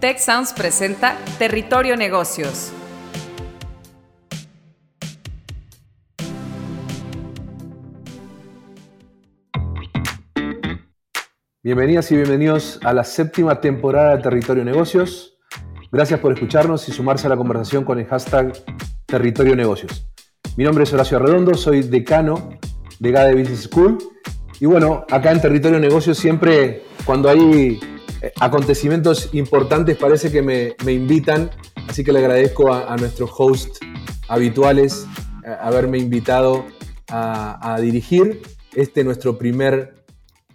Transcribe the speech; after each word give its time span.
Tech 0.00 0.18
Sounds 0.18 0.52
presenta 0.52 1.16
Territorio 1.38 1.96
Negocios. 1.96 2.70
Bienvenidas 11.62 12.12
y 12.12 12.16
bienvenidos 12.16 12.78
a 12.84 12.92
la 12.92 13.04
séptima 13.04 13.62
temporada 13.62 14.16
de 14.16 14.22
Territorio 14.22 14.66
Negocios. 14.66 15.38
Gracias 15.90 16.20
por 16.20 16.34
escucharnos 16.34 16.86
y 16.90 16.92
sumarse 16.92 17.26
a 17.26 17.30
la 17.30 17.36
conversación 17.38 17.82
con 17.82 17.98
el 17.98 18.06
hashtag 18.06 18.52
Territorio 19.06 19.56
Negocios. 19.56 20.06
Mi 20.58 20.64
nombre 20.64 20.84
es 20.84 20.92
Horacio 20.92 21.16
Arredondo, 21.16 21.54
soy 21.54 21.80
decano 21.80 22.50
de 22.98 23.12
GADE 23.12 23.34
Business 23.34 23.62
School. 23.62 23.96
Y 24.60 24.66
bueno, 24.66 25.06
acá 25.10 25.32
en 25.32 25.40
Territorio 25.40 25.80
Negocios 25.80 26.18
siempre 26.18 26.82
cuando 27.06 27.30
hay 27.30 27.80
acontecimientos 28.40 29.30
importantes 29.32 29.96
parece 29.96 30.30
que 30.30 30.42
me, 30.42 30.74
invitan, 30.92 31.50
así 31.88 32.04
que 32.04 32.12
le 32.12 32.20
agradezco 32.20 32.72
a, 32.72 32.96
nuestros 32.96 33.30
hosts 33.36 33.80
habituales 34.28 35.06
eh, 35.46 35.54
haberme 35.60 35.98
invitado 35.98 36.66
a, 37.08 37.74
a 37.74 37.80
dirigir 37.80 38.42
este 38.74 39.04
nuestro 39.04 39.38
primer 39.38 39.94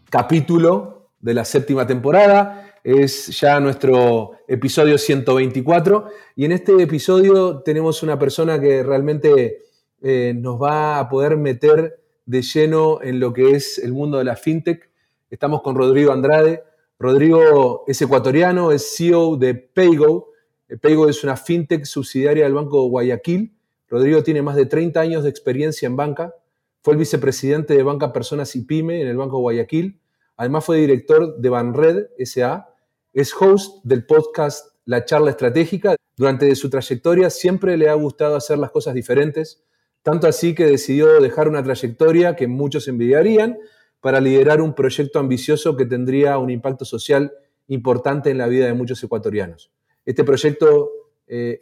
capítulo 0.09 1.09
de 1.19 1.33
la 1.33 1.45
séptima 1.45 1.87
temporada. 1.87 2.67
Es 2.83 3.39
ya 3.39 3.59
nuestro 3.59 4.31
episodio 4.47 4.97
124 4.97 6.07
y 6.35 6.45
en 6.45 6.51
este 6.51 6.81
episodio 6.81 7.61
tenemos 7.61 8.01
una 8.01 8.17
persona 8.17 8.59
que 8.59 8.81
realmente 8.81 9.61
eh, 10.01 10.33
nos 10.35 10.59
va 10.59 10.97
a 10.97 11.07
poder 11.07 11.37
meter 11.37 12.01
de 12.25 12.41
lleno 12.41 13.01
en 13.03 13.19
lo 13.19 13.33
que 13.33 13.51
es 13.51 13.77
el 13.77 13.93
mundo 13.93 14.17
de 14.17 14.23
la 14.23 14.35
fintech. 14.35 14.89
Estamos 15.29 15.61
con 15.61 15.75
Rodrigo 15.75 16.11
Andrade. 16.11 16.63
Rodrigo 17.01 17.83
es 17.87 17.99
ecuatoriano, 18.03 18.71
es 18.71 18.95
CEO 18.95 19.35
de 19.35 19.55
Paygo. 19.55 20.33
Eh, 20.69 20.77
Paygo 20.77 21.09
es 21.09 21.23
una 21.23 21.35
fintech 21.35 21.85
subsidiaria 21.85 22.43
del 22.43 22.53
Banco 22.53 22.83
Guayaquil. 22.89 23.57
Rodrigo 23.87 24.21
tiene 24.21 24.43
más 24.43 24.55
de 24.55 24.67
30 24.67 24.99
años 24.99 25.23
de 25.23 25.31
experiencia 25.31 25.87
en 25.87 25.95
banca. 25.95 26.35
Fue 26.83 26.93
el 26.93 26.99
vicepresidente 26.99 27.73
de 27.73 27.81
Banca 27.81 28.13
Personas 28.13 28.55
y 28.55 28.61
Pyme 28.65 29.01
en 29.01 29.07
el 29.07 29.17
Banco 29.17 29.39
Guayaquil. 29.39 29.99
Además 30.37 30.63
fue 30.63 30.77
director 30.77 31.37
de 31.37 31.49
Banred 31.49 32.05
SA. 32.23 32.69
Es 33.13 33.33
host 33.33 33.83
del 33.83 34.05
podcast 34.05 34.75
La 34.85 35.03
Charla 35.03 35.31
Estratégica. 35.31 35.95
Durante 36.15 36.53
su 36.55 36.69
trayectoria 36.69 37.31
siempre 37.31 37.77
le 37.77 37.89
ha 37.89 37.95
gustado 37.95 38.35
hacer 38.35 38.59
las 38.59 38.69
cosas 38.69 38.93
diferentes 38.93 39.63
tanto 40.03 40.27
así 40.27 40.55
que 40.55 40.65
decidió 40.65 41.21
dejar 41.21 41.47
una 41.47 41.63
trayectoria 41.63 42.35
que 42.35 42.47
muchos 42.47 42.87
envidiarían 42.87 43.59
para 44.01 44.19
liderar 44.19 44.61
un 44.61 44.73
proyecto 44.73 45.19
ambicioso 45.19 45.77
que 45.77 45.85
tendría 45.85 46.37
un 46.37 46.49
impacto 46.49 46.85
social 46.85 47.31
importante 47.67 48.31
en 48.31 48.37
la 48.37 48.47
vida 48.47 48.65
de 48.65 48.73
muchos 48.73 49.01
ecuatorianos. 49.03 49.71
Este 50.05 50.23
proyecto 50.23 50.89
eh, 51.27 51.59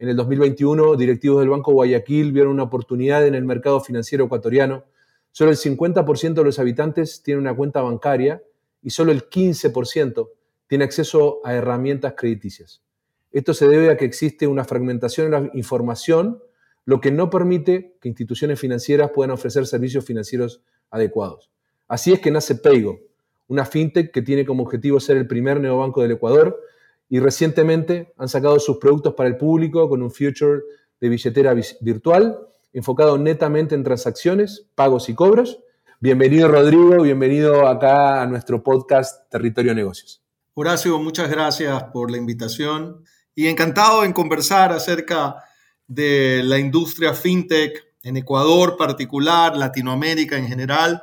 En 0.00 0.08
el 0.08 0.14
2021, 0.16 0.94
directivos 0.94 1.40
del 1.40 1.48
Banco 1.48 1.72
Guayaquil 1.72 2.30
vieron 2.30 2.52
una 2.52 2.62
oportunidad 2.64 3.26
en 3.26 3.34
el 3.34 3.44
mercado 3.44 3.80
financiero 3.80 4.26
ecuatoriano. 4.26 4.84
Solo 5.32 5.50
el 5.50 5.56
50% 5.56 6.34
de 6.34 6.44
los 6.44 6.58
habitantes 6.60 7.22
tiene 7.24 7.40
una 7.40 7.56
cuenta 7.56 7.82
bancaria 7.82 8.40
y 8.80 8.90
solo 8.90 9.10
el 9.10 9.28
15% 9.28 10.28
tiene 10.68 10.84
acceso 10.84 11.40
a 11.42 11.54
herramientas 11.54 12.14
crediticias. 12.16 12.82
Esto 13.32 13.54
se 13.54 13.66
debe 13.66 13.90
a 13.90 13.96
que 13.96 14.04
existe 14.04 14.46
una 14.46 14.64
fragmentación 14.64 15.26
en 15.26 15.32
la 15.32 15.50
información 15.54 16.40
lo 16.88 17.02
que 17.02 17.10
no 17.10 17.28
permite 17.28 17.98
que 18.00 18.08
instituciones 18.08 18.58
financieras 18.58 19.10
puedan 19.10 19.30
ofrecer 19.30 19.66
servicios 19.66 20.06
financieros 20.06 20.62
adecuados. 20.90 21.50
Así 21.86 22.12
es 22.12 22.20
que 22.20 22.30
nace 22.30 22.54
Paygo, 22.54 22.98
una 23.48 23.64
fintech 23.64 24.12
que 24.12 24.22
tiene 24.22 24.44
como 24.44 24.62
objetivo 24.62 25.00
ser 25.00 25.16
el 25.16 25.26
primer 25.26 25.60
neobanco 25.60 26.02
del 26.02 26.12
Ecuador 26.12 26.60
y 27.08 27.20
recientemente 27.20 28.12
han 28.18 28.28
sacado 28.28 28.58
sus 28.60 28.78
productos 28.78 29.14
para 29.14 29.28
el 29.28 29.36
público 29.36 29.88
con 29.88 30.02
un 30.02 30.10
future 30.10 30.60
de 31.00 31.08
billetera 31.08 31.54
virtual 31.80 32.38
enfocado 32.72 33.18
netamente 33.18 33.74
en 33.74 33.82
transacciones, 33.82 34.66
pagos 34.74 35.08
y 35.08 35.14
cobros. 35.14 35.58
Bienvenido 36.00 36.48
Rodrigo, 36.48 37.02
bienvenido 37.02 37.66
acá 37.66 38.22
a 38.22 38.26
nuestro 38.26 38.62
podcast 38.62 39.28
Territorio 39.30 39.74
Negocios. 39.74 40.22
Horacio, 40.54 40.98
muchas 40.98 41.30
gracias 41.30 41.84
por 41.84 42.10
la 42.10 42.18
invitación 42.18 43.04
y 43.34 43.46
encantado 43.46 44.04
en 44.04 44.12
conversar 44.12 44.72
acerca 44.72 45.36
de 45.86 46.42
la 46.44 46.58
industria 46.58 47.14
fintech 47.14 47.87
en 48.08 48.16
Ecuador 48.16 48.76
particular, 48.76 49.56
Latinoamérica 49.56 50.36
en 50.36 50.48
general, 50.48 51.02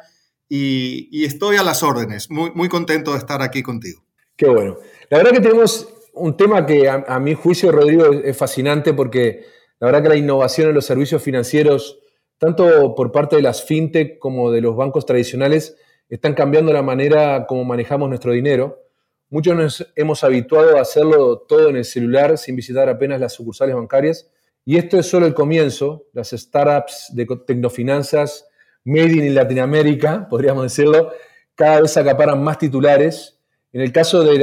y, 0.50 1.26
estoy 1.26 1.58
a 1.58 1.64
las 1.64 1.84
órdenes. 1.84 2.30
Muy, 2.30 2.52
muy 2.54 2.70
contento 2.70 3.12
de 3.14 3.20
estar 3.20 3.42
aquí 3.42 3.64
contigo. 3.64 4.04
Qué 4.36 4.48
bueno. 4.48 4.78
La 5.10 5.18
verdad 5.18 5.32
que 5.32 5.42
tenemos 5.42 5.88
un 6.14 6.38
tema 6.38 6.66
que 6.66 6.90
a, 6.90 7.20
mi 7.20 7.34
juicio, 7.34 7.72
Rodrigo, 7.72 8.06
es 8.12 8.38
fascinante 8.38 8.94
porque 8.94 9.46
la 9.80 9.88
verdad 9.88 10.04
que 10.04 10.10
la 10.10 10.16
innovación 10.16 10.70
en 10.70 10.76
los 10.76 10.86
servicios 10.86 11.22
financieros, 11.22 12.00
tanto 12.38 12.96
por 12.96 13.12
parte 13.12 13.36
de 13.36 13.42
las 13.42 13.64
fintech 13.64 14.18
como 14.20 14.52
de 14.52 14.62
los 14.62 14.76
bancos 14.76 15.06
tradicionales, 15.06 15.78
están 16.10 16.34
cambiando 16.34 16.72
la 16.72 16.82
manera 16.82 17.46
como 17.48 17.66
manejamos 17.66 18.10
nuestro 18.10 18.32
dinero. 18.32 18.82
Muchos 19.30 19.56
nos 19.56 19.92
hemos 19.96 20.24
habituado 20.24 20.78
a 20.78 20.82
hacerlo 20.82 21.40
todo 21.40 21.70
en 21.70 21.78
el 21.78 21.86
celular 21.86 22.38
sin 22.38 22.56
visitar 22.56 22.88
apenas 22.90 23.20
las 23.20 23.34
sucursales 23.34 23.76
bancarias 23.76 24.30
y 24.66 24.78
esto 24.78 24.98
es 24.98 25.06
solo 25.06 25.28
el 25.28 25.36
comienzo. 25.36 26.08
Las 26.12 26.32
startups 26.32 27.12
de 27.14 27.28
tecnofinanzas 27.46 28.48
made 28.84 29.12
in 29.12 29.36
Latinoamérica, 29.36 30.28
podríamos 30.30 30.64
decirlo, 30.64 31.12
cada 31.54 31.82
vez 31.82 31.96
acaparan 31.96 32.44
más 32.44 32.58
titulares. 32.58 33.40
En 33.72 33.82
el 33.82 33.92
caso 33.92 34.24
de 34.24 34.40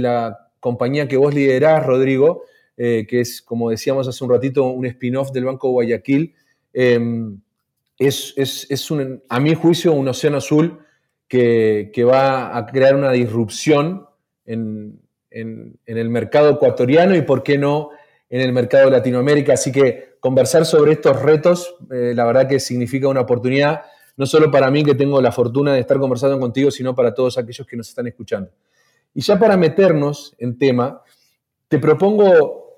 la, 0.00 0.44
compañía 0.60 1.06
que 1.06 1.16
vos 1.16 1.32
liderás, 1.32 1.86
Rodrigo, 1.86 2.42
eh, 2.76 3.06
que 3.08 3.20
es, 3.20 3.42
como 3.42 3.70
decíamos 3.70 4.08
hace 4.08 4.24
un 4.24 4.30
ratito, 4.30 4.64
un 4.64 4.86
spin-off 4.86 5.30
del 5.30 5.44
Banco 5.44 5.70
Guayaquil, 5.70 6.34
em, 6.72 7.40
es, 7.96 8.34
a 9.28 9.40
mi 9.40 9.54
juicio, 9.54 9.92
un 9.92 10.08
océano 10.08 10.38
azul 10.38 10.80
que, 11.28 11.92
va 12.04 12.56
a 12.56 12.66
crear 12.66 12.96
una 12.96 13.12
disrupción 13.12 14.06
en, 14.46 15.00
en, 15.30 15.78
el 15.86 16.08
mercado 16.08 16.50
ecuatoriano 16.50 17.14
y, 17.16 17.22
¿por 17.22 17.42
qué 17.42 17.56
no?, 17.58 17.90
en 18.30 18.40
el 18.40 18.52
mercado 18.52 18.86
de 18.86 18.90
Latinoamérica. 18.92 19.54
Así 19.54 19.72
que 19.72 20.16
conversar 20.20 20.64
sobre 20.64 20.92
estos 20.92 21.20
retos, 21.22 21.76
eh, 21.90 22.12
la 22.14 22.24
verdad 22.24 22.48
que 22.48 22.60
significa 22.60 23.08
una 23.08 23.20
oportunidad, 23.20 23.82
no 24.16 24.26
solo 24.26 24.50
para 24.50 24.70
mí 24.70 24.84
que 24.84 24.94
tengo 24.94 25.20
la 25.22 25.32
fortuna 25.32 25.74
de 25.74 25.80
estar 25.80 25.98
conversando 25.98 26.38
contigo, 26.38 26.70
sino 26.70 26.94
para 26.94 27.14
todos 27.14 27.38
aquellos 27.38 27.66
que 27.66 27.76
nos 27.76 27.88
están 27.88 28.06
escuchando. 28.06 28.50
Y 29.14 29.22
ya 29.22 29.38
para 29.38 29.56
meternos 29.56 30.34
en 30.38 30.58
tema, 30.58 31.02
te 31.68 31.78
propongo 31.78 32.68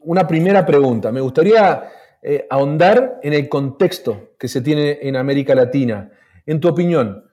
una 0.00 0.26
primera 0.26 0.64
pregunta. 0.66 1.12
Me 1.12 1.20
gustaría 1.20 1.84
eh, 2.22 2.46
ahondar 2.50 3.20
en 3.22 3.32
el 3.32 3.48
contexto 3.48 4.32
que 4.38 4.48
se 4.48 4.60
tiene 4.60 4.98
en 5.02 5.16
América 5.16 5.54
Latina. 5.54 6.10
En 6.46 6.60
tu 6.60 6.68
opinión, 6.68 7.24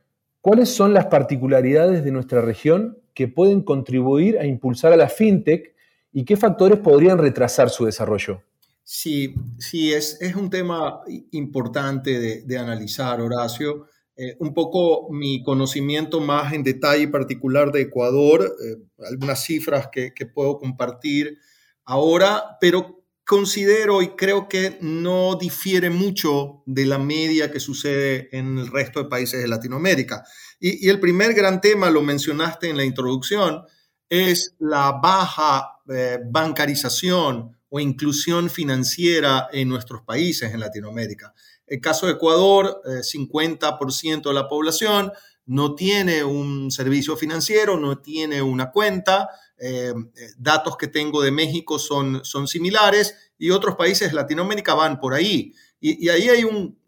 ¿cuáles 0.41 0.69
son 0.69 0.93
las 0.93 1.07
particularidades 1.07 2.03
de 2.03 2.11
nuestra 2.11 2.41
región 2.41 2.99
que 3.13 3.27
pueden 3.27 3.61
contribuir 3.61 4.37
a 4.37 4.45
impulsar 4.45 4.93
a 4.93 4.97
la 4.97 5.09
fintech 5.09 5.74
¿Y 6.17 6.23
qué 6.23 6.37
factores 6.37 6.79
podrían 6.79 7.17
retrasar 7.17 7.69
su 7.69 7.83
desarrollo? 7.83 8.41
Sí, 8.85 9.35
sí, 9.59 9.91
es, 9.91 10.17
es 10.21 10.33
un 10.33 10.49
tema 10.49 11.01
importante 11.31 12.41
de, 12.45 12.57
analizar, 12.57 13.19
Horacio. 13.19 13.87
Eh, 14.15 14.37
un 14.39 14.53
poco 14.53 15.11
mi 15.11 15.43
conocimiento 15.43 16.21
más 16.21 16.53
en 16.53 16.63
detalle 16.63 17.09
particular 17.09 17.69
de 17.73 17.81
Ecuador, 17.81 18.45
eh, 18.45 18.77
algunas 19.09 19.43
cifras 19.43 19.89
que, 19.91 20.13
que, 20.13 20.25
puedo 20.25 20.57
compartir 20.57 21.37
ahora, 21.83 22.55
pero 22.61 23.03
considero 23.25 24.01
y 24.01 24.15
creo 24.15 24.47
que 24.47 24.77
no 24.79 25.35
difiere 25.35 25.89
mucho 25.89 26.63
de 26.65 26.85
la 26.85 26.97
media 26.97 27.51
que 27.51 27.59
sucede 27.59 28.29
en 28.31 28.57
el 28.57 28.71
resto 28.71 29.03
de 29.03 29.09
países 29.09 29.41
de 29.41 29.49
Latinoamérica. 29.49 30.23
Y, 30.61 30.87
y 30.87 30.89
el 30.89 31.01
primer 31.01 31.33
gran 31.33 31.59
tema, 31.59 31.89
lo 31.89 32.01
mencionaste 32.01 32.69
en 32.69 32.77
la 32.77 32.85
introducción, 32.85 33.65
es 34.09 34.55
la 34.59 34.91
baja 34.93 35.79
eh, 35.87 36.19
bancarización 36.25 37.55
o 37.69 37.79
inclusión 37.79 38.49
financiera 38.49 39.49
en 39.51 39.69
nuestros 39.69 40.01
países 40.03 40.53
en 40.53 40.59
Latinoamérica. 40.59 41.33
El 41.67 41.81
caso 41.81 42.05
de 42.05 42.13
Ecuador, 42.13 42.81
50% 42.85 44.17
eh, 44.17 44.21
de 44.23 44.33
la 44.33 44.47
población 44.47 45.11
no 45.47 45.75
tiene 45.75 46.23
un 46.23 46.71
servicio 46.71 47.17
financiero, 47.17 47.77
no 47.77 47.99
tiene 47.99 48.41
una 48.41 48.71
cuenta. 48.71 49.29
Eh, 49.57 49.93
datos 50.37 50.75
que 50.77 50.87
tengo 50.87 51.21
de 51.21 51.31
México 51.31 51.79
son, 51.79 52.23
son 52.23 52.47
similares 52.47 53.15
y 53.37 53.51
otros 53.51 53.75
países 53.75 54.09
de 54.09 54.15
Latinoamérica 54.15 54.73
van 54.73 54.99
por 54.99 55.13
ahí. 55.13 55.53
Y, 55.79 56.09
ahí, 56.09 56.29
hay 56.29 56.43
un, 56.43 56.79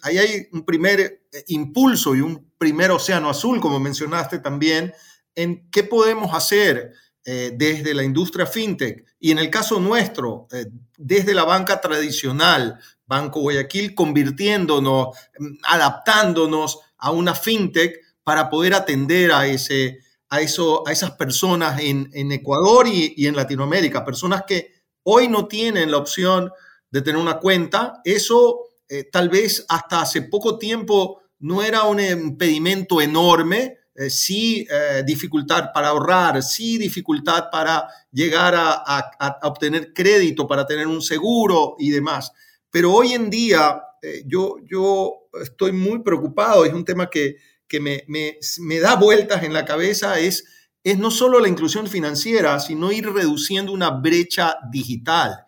ahí 0.00 0.16
hay 0.16 0.48
un 0.52 0.64
primer 0.64 1.26
impulso 1.48 2.16
y 2.16 2.22
un 2.22 2.50
primer 2.56 2.90
océano 2.90 3.28
azul, 3.28 3.60
como 3.60 3.78
mencionaste 3.78 4.38
también, 4.38 4.94
en 5.38 5.70
qué 5.70 5.84
podemos 5.84 6.34
hacer 6.34 6.94
eh, 7.24 7.52
desde 7.54 7.94
la 7.94 8.02
industria 8.02 8.44
fintech 8.44 9.04
y 9.20 9.30
en 9.30 9.38
el 9.38 9.50
caso 9.50 9.78
nuestro, 9.78 10.48
eh, 10.50 10.66
desde 10.96 11.32
la 11.32 11.44
banca 11.44 11.80
tradicional, 11.80 12.80
Banco 13.06 13.40
Guayaquil, 13.40 13.94
convirtiéndonos, 13.94 15.16
mm, 15.38 15.58
adaptándonos 15.62 16.80
a 16.96 17.12
una 17.12 17.36
fintech 17.36 18.00
para 18.24 18.50
poder 18.50 18.74
atender 18.74 19.30
a 19.30 19.46
ese, 19.46 20.00
a, 20.28 20.40
eso, 20.40 20.86
a 20.88 20.90
esas 20.90 21.12
personas 21.12 21.80
en, 21.80 22.32
Ecuador 22.32 22.88
y, 22.88 23.24
en 23.24 23.36
Latinoamérica, 23.36 24.04
personas 24.04 24.42
que 24.44 24.72
hoy 25.04 25.28
no 25.28 25.46
tienen 25.46 25.92
la 25.92 25.98
opción 25.98 26.50
de 26.90 27.00
tener 27.00 27.20
una 27.20 27.38
cuenta. 27.38 28.00
Eso 28.04 28.64
eh, 28.88 29.04
tal 29.04 29.28
vez 29.28 29.64
hasta 29.68 30.02
hace 30.02 30.22
poco 30.22 30.58
tiempo 30.58 31.22
no 31.38 31.62
era 31.62 31.84
un 31.84 32.00
impedimento 32.00 33.00
enorme, 33.00 33.78
eh, 33.98 34.10
sí 34.10 34.66
eh, 34.70 35.02
dificultad 35.04 35.70
para 35.74 35.88
ahorrar, 35.88 36.42
sí 36.42 36.78
dificultad 36.78 37.50
para 37.50 37.88
llegar 38.12 38.54
a, 38.56 39.10
obtener 39.42 39.92
crédito, 39.92 40.46
para 40.46 40.64
tener 40.64 40.86
un 40.86 41.02
seguro 41.02 41.74
y 41.78 41.90
demás. 41.90 42.32
Pero 42.70 42.92
hoy 42.92 43.14
en 43.14 43.28
día 43.28 43.82
yo, 44.26 44.58
yo 44.64 45.28
estoy 45.42 45.72
muy 45.72 46.02
preocupado, 46.02 46.64
es 46.64 46.72
un 46.72 46.84
tema 46.84 47.10
que, 47.10 47.36
que 47.68 47.80
me, 47.80 48.04
me, 48.06 48.80
da 48.80 48.96
vueltas 48.96 49.42
en 49.42 49.52
la 49.52 49.64
cabeza, 49.64 50.18
es, 50.18 50.44
es 50.82 50.98
no 50.98 51.10
solo 51.10 51.38
la 51.38 51.48
inclusión 51.48 51.86
financiera, 51.86 52.58
sino 52.60 52.90
ir 52.90 53.08
reduciendo 53.12 53.72
una 53.72 53.90
brecha 53.90 54.56
digital. 54.70 55.44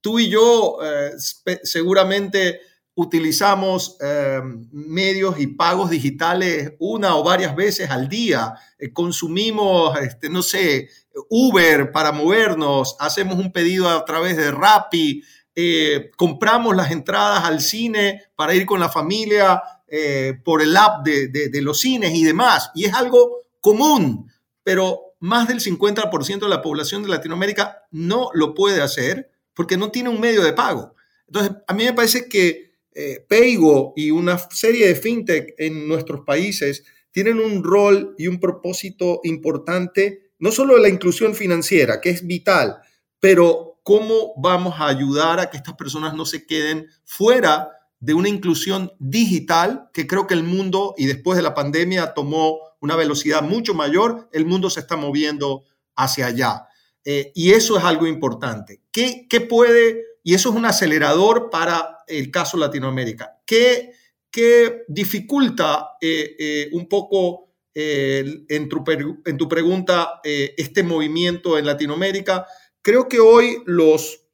Tú 0.00 0.18
y 0.18 0.28
yo 0.28 0.78
eh, 0.84 1.12
seguramente 1.62 2.60
utilizamos 2.94 3.96
eh, 4.00 4.40
medios 4.70 5.40
y 5.40 5.46
pagos 5.46 5.90
digitales 5.90 6.74
una 6.78 7.16
o 7.16 7.24
varias 7.24 7.56
veces 7.56 7.90
al 7.90 8.08
día, 8.08 8.54
eh, 8.78 8.92
consumimos, 8.92 9.98
este, 9.98 10.28
no 10.28 10.42
sé, 10.42 10.88
Uber 11.28 11.92
para 11.92 12.12
movernos, 12.12 12.96
hacemos 12.98 13.36
un 13.36 13.52
pedido 13.52 13.88
a 13.88 14.04
través 14.04 14.36
de 14.36 14.50
Rappi, 14.50 15.22
compramos 16.16 16.74
las 16.74 16.90
entradas 16.90 17.44
al 17.44 17.60
cine 17.60 18.22
para 18.34 18.54
ir 18.54 18.64
con 18.64 18.80
la 18.80 18.88
familia 18.88 19.62
eh, 19.94 20.40
por 20.42 20.62
el 20.62 20.74
app 20.74 21.04
de, 21.04 21.50
los 21.60 21.80
cines 21.80 22.14
y 22.14 22.24
demás. 22.24 22.70
Y 22.74 22.86
es 22.86 22.94
algo 22.94 23.42
común, 23.60 24.32
pero 24.62 25.16
más 25.20 25.48
del 25.48 25.60
50% 25.60 26.40
de 26.40 26.48
la 26.48 26.62
población 26.62 27.02
de 27.02 27.10
Latinoamérica 27.10 27.82
no 27.90 28.30
lo 28.32 28.54
puede 28.54 28.80
hacer 28.80 29.30
porque 29.52 29.76
no 29.76 29.90
tiene 29.90 30.08
un 30.08 30.18
medio 30.18 30.42
de 30.42 30.54
pago. 30.54 30.94
Entonces, 31.26 31.56
a 31.66 31.74
mí 31.74 31.84
me 31.84 31.92
parece 31.92 32.26
que 32.26 32.71
eh, 32.94 33.24
Paygo 33.28 33.92
y 33.96 34.10
una 34.10 34.38
serie 34.50 34.86
de 34.86 34.94
fintech 34.94 35.54
en 35.58 35.88
nuestros 35.88 36.22
países 36.22 36.84
tienen 37.10 37.38
un 37.38 37.62
rol 37.62 38.14
y 38.18 38.26
un 38.26 38.40
propósito 38.40 39.20
importante, 39.24 40.30
no 40.38 40.50
solo 40.50 40.74
de 40.74 40.82
la 40.82 40.88
inclusión 40.88 41.34
financiera, 41.34 42.00
que 42.00 42.10
es 42.10 42.26
vital, 42.26 42.78
pero 43.20 43.80
cómo 43.82 44.34
vamos 44.36 44.74
a 44.78 44.88
ayudar 44.88 45.40
a 45.40 45.50
que 45.50 45.56
estas 45.56 45.74
personas 45.74 46.14
no 46.14 46.24
se 46.24 46.46
queden 46.46 46.88
fuera 47.04 47.70
de 48.00 48.14
una 48.14 48.28
inclusión 48.28 48.92
digital 48.98 49.88
que 49.92 50.06
creo 50.06 50.26
que 50.26 50.34
el 50.34 50.42
mundo, 50.42 50.94
y 50.98 51.06
después 51.06 51.36
de 51.36 51.42
la 51.42 51.54
pandemia, 51.54 52.14
tomó 52.14 52.58
una 52.80 52.96
velocidad 52.96 53.42
mucho 53.42 53.74
mayor, 53.74 54.28
el 54.32 54.44
mundo 54.44 54.70
se 54.70 54.80
está 54.80 54.96
moviendo 54.96 55.62
hacia 55.94 56.26
allá. 56.26 56.66
Eh, 57.04 57.30
y 57.34 57.52
eso 57.52 57.78
es 57.78 57.84
algo 57.84 58.06
importante. 58.06 58.80
¿Qué, 58.90 59.26
¿Qué, 59.28 59.40
puede, 59.40 60.02
y 60.22 60.34
eso 60.34 60.50
es 60.50 60.56
un 60.56 60.64
acelerador 60.64 61.50
para 61.50 61.98
el 62.06 62.30
caso 62.30 62.56
Latinoamérica, 62.56 63.40
qué, 63.46 63.92
qué 64.30 64.84
dificulta 64.88 65.90
eh, 66.00 66.36
eh, 66.38 66.68
un 66.72 66.88
poco 66.88 67.48
en 67.74 68.68
tu, 68.68 68.84
en, 69.24 69.38
tu, 69.38 69.48
pregunta 69.48 70.20
este 70.22 70.82
movimiento 70.82 71.56
en 71.56 71.64
Latinoamérica? 71.64 72.46
Creo 72.82 73.08
que 73.08 73.18
hoy 73.18 73.62
los, 73.64 74.26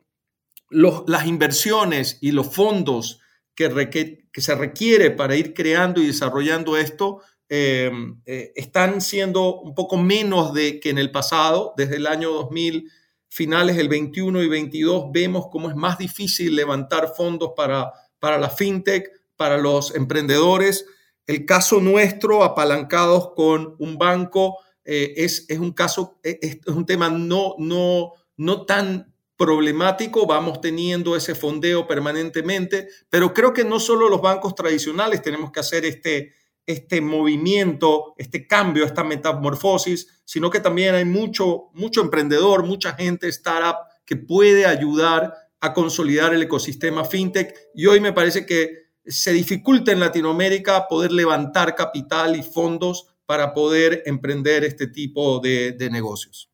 los, 0.71 1.05
las 1.07 1.27
inversiones 1.27 2.19
y 2.21 2.33
los 2.33 2.53
fondos 2.53 3.21
que, 3.59 4.29
se 4.41 4.55
requiere 4.55 5.11
para 5.11 5.37
ir 5.37 5.53
creando 5.53 6.01
y 6.01 6.07
desarrollando 6.07 6.77
esto 6.77 7.21
eh, 7.49 7.91
eh, 8.27 8.53
están 8.55 9.01
siendo 9.01 9.61
un 9.61 9.75
poco 9.75 9.97
menos 9.97 10.53
de 10.55 10.79
que 10.79 10.91
en 10.91 10.99
el 10.99 11.11
pasado. 11.11 11.75
Desde 11.77 11.97
el 11.97 12.07
año 12.07 12.31
2000, 12.31 12.91
finales 13.29 13.77
del 13.77 13.89
21 13.89 14.43
y 14.43 14.49
22, 14.49 15.07
vemos 15.13 15.47
cómo 15.51 15.69
es 15.69 15.77
más 15.77 15.99
difícil 15.99 16.57
levantar 16.57 17.13
fondos 17.17 17.53
para, 17.57 17.93
para 18.19 18.39
la 18.39 18.51
fintech, 18.51 19.11
para 19.37 19.59
los 19.59 19.95
emprendedores. 19.95 20.87
El 21.27 21.45
caso 21.45 21.81
nuestro, 21.81 22.43
apalancados 22.43 23.33
con 23.35 23.77
un 23.79 23.99
banco, 23.99 24.59
eh, 24.85 25.15
es, 25.17 25.45
es, 25.49 25.59
un 25.59 25.73
caso, 25.73 26.19
es, 26.23 26.39
es, 26.41 26.67
un 26.67 26.87
tema 26.87 27.11
no, 27.11 27.55
no, 27.59 28.15
no 28.37 28.65
tan 28.65 29.15
problemático, 29.37 30.27
vamos 30.27 30.61
teniendo 30.61 31.15
ese 31.15 31.35
fondeo 31.35 31.87
permanentemente, 31.87 32.89
pero 33.09 33.33
creo 33.33 33.53
que 33.53 33.65
no 33.65 33.79
solo 33.79 34.09
los 34.09 34.21
bancos 34.21 34.55
tradicionales 34.55 35.23
tenemos 35.23 35.53
que 35.53 35.61
hacer 35.61 35.85
este, 35.85 36.33
este 36.69 37.01
movimiento, 37.01 38.15
este 38.17 38.47
cambio, 38.47 38.85
esta 38.85 39.03
metamorfosis, 39.03 40.21
sino 40.25 40.51
que 40.51 40.61
también 40.61 40.95
hay 40.95 41.05
mucho, 41.05 41.71
mucho 41.73 42.01
emprendedor, 42.01 42.65
mucha 42.65 42.93
gente, 42.93 43.27
startup, 43.29 43.79
que 44.05 44.17
puede 44.17 44.67
ayudar 44.67 45.35
a 45.61 45.75
consolidar 45.75 46.35
el 46.35 46.43
ecosistema 46.43 47.05
fintech. 47.05 47.55
Y 47.75 47.87
hoy 47.87 48.01
me 48.01 48.13
parece 48.13 48.47
que 48.47 48.91
se 49.05 49.33
dificulta 49.33 49.91
en 49.93 50.01
Latinoamérica 50.01 50.87
poder 50.89 51.11
levantar 51.11 51.75
capital 51.75 52.37
y 52.37 52.43
fondos 52.43 53.07
para 53.25 53.55
poder 53.55 54.03
emprender 54.07 54.63
este 54.63 54.87
tipo 54.87 55.41
de, 55.41 55.73
de 55.73 55.91
negocios. 55.91 56.51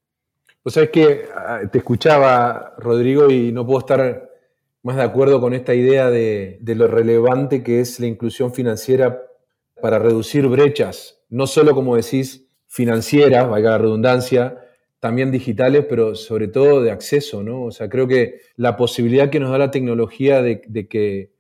Pues 0.62 0.74
sabes 0.74 0.90
que 0.90 1.28
ah, 1.34 1.60
te 1.70 1.78
escuchaba, 1.78 2.74
Rodrigo, 2.78 3.28
y 3.28 3.52
no 3.52 3.66
puedo 3.66 3.80
estar 3.80 4.30
más 4.84 4.96
de 4.96 5.02
acuerdo 5.02 5.40
con 5.40 5.54
esta 5.54 5.74
idea 5.74 6.10
de, 6.10 6.60
lo 6.62 6.86
relevante 6.86 7.64
que 7.64 7.80
es 7.80 7.98
la 8.00 8.06
inclusión 8.06 8.52
financiera 8.52 9.22
para 9.84 9.98
reducir 9.98 10.48
brechas, 10.48 11.20
no 11.28 11.46
solo, 11.46 11.74
como 11.74 11.94
decís, 11.94 12.48
financieras, 12.66 13.46
valga 13.50 13.72
la 13.72 13.76
redundancia, 13.76 14.56
también 14.98 15.30
digitales, 15.30 15.84
pero 15.86 16.14
sobre 16.14 16.48
todo 16.48 16.80
de 16.80 16.90
acceso, 16.90 17.42
¿no? 17.42 17.64
O 17.64 17.70
sea, 17.70 17.90
creo 17.90 18.08
que 18.08 18.40
la 18.56 18.78
posibilidad 18.78 19.28
que 19.28 19.40
nos 19.40 19.50
da 19.50 19.58
la 19.58 19.70
tecnología 19.70 20.40
de, 20.40 20.62
que, 20.88 21.32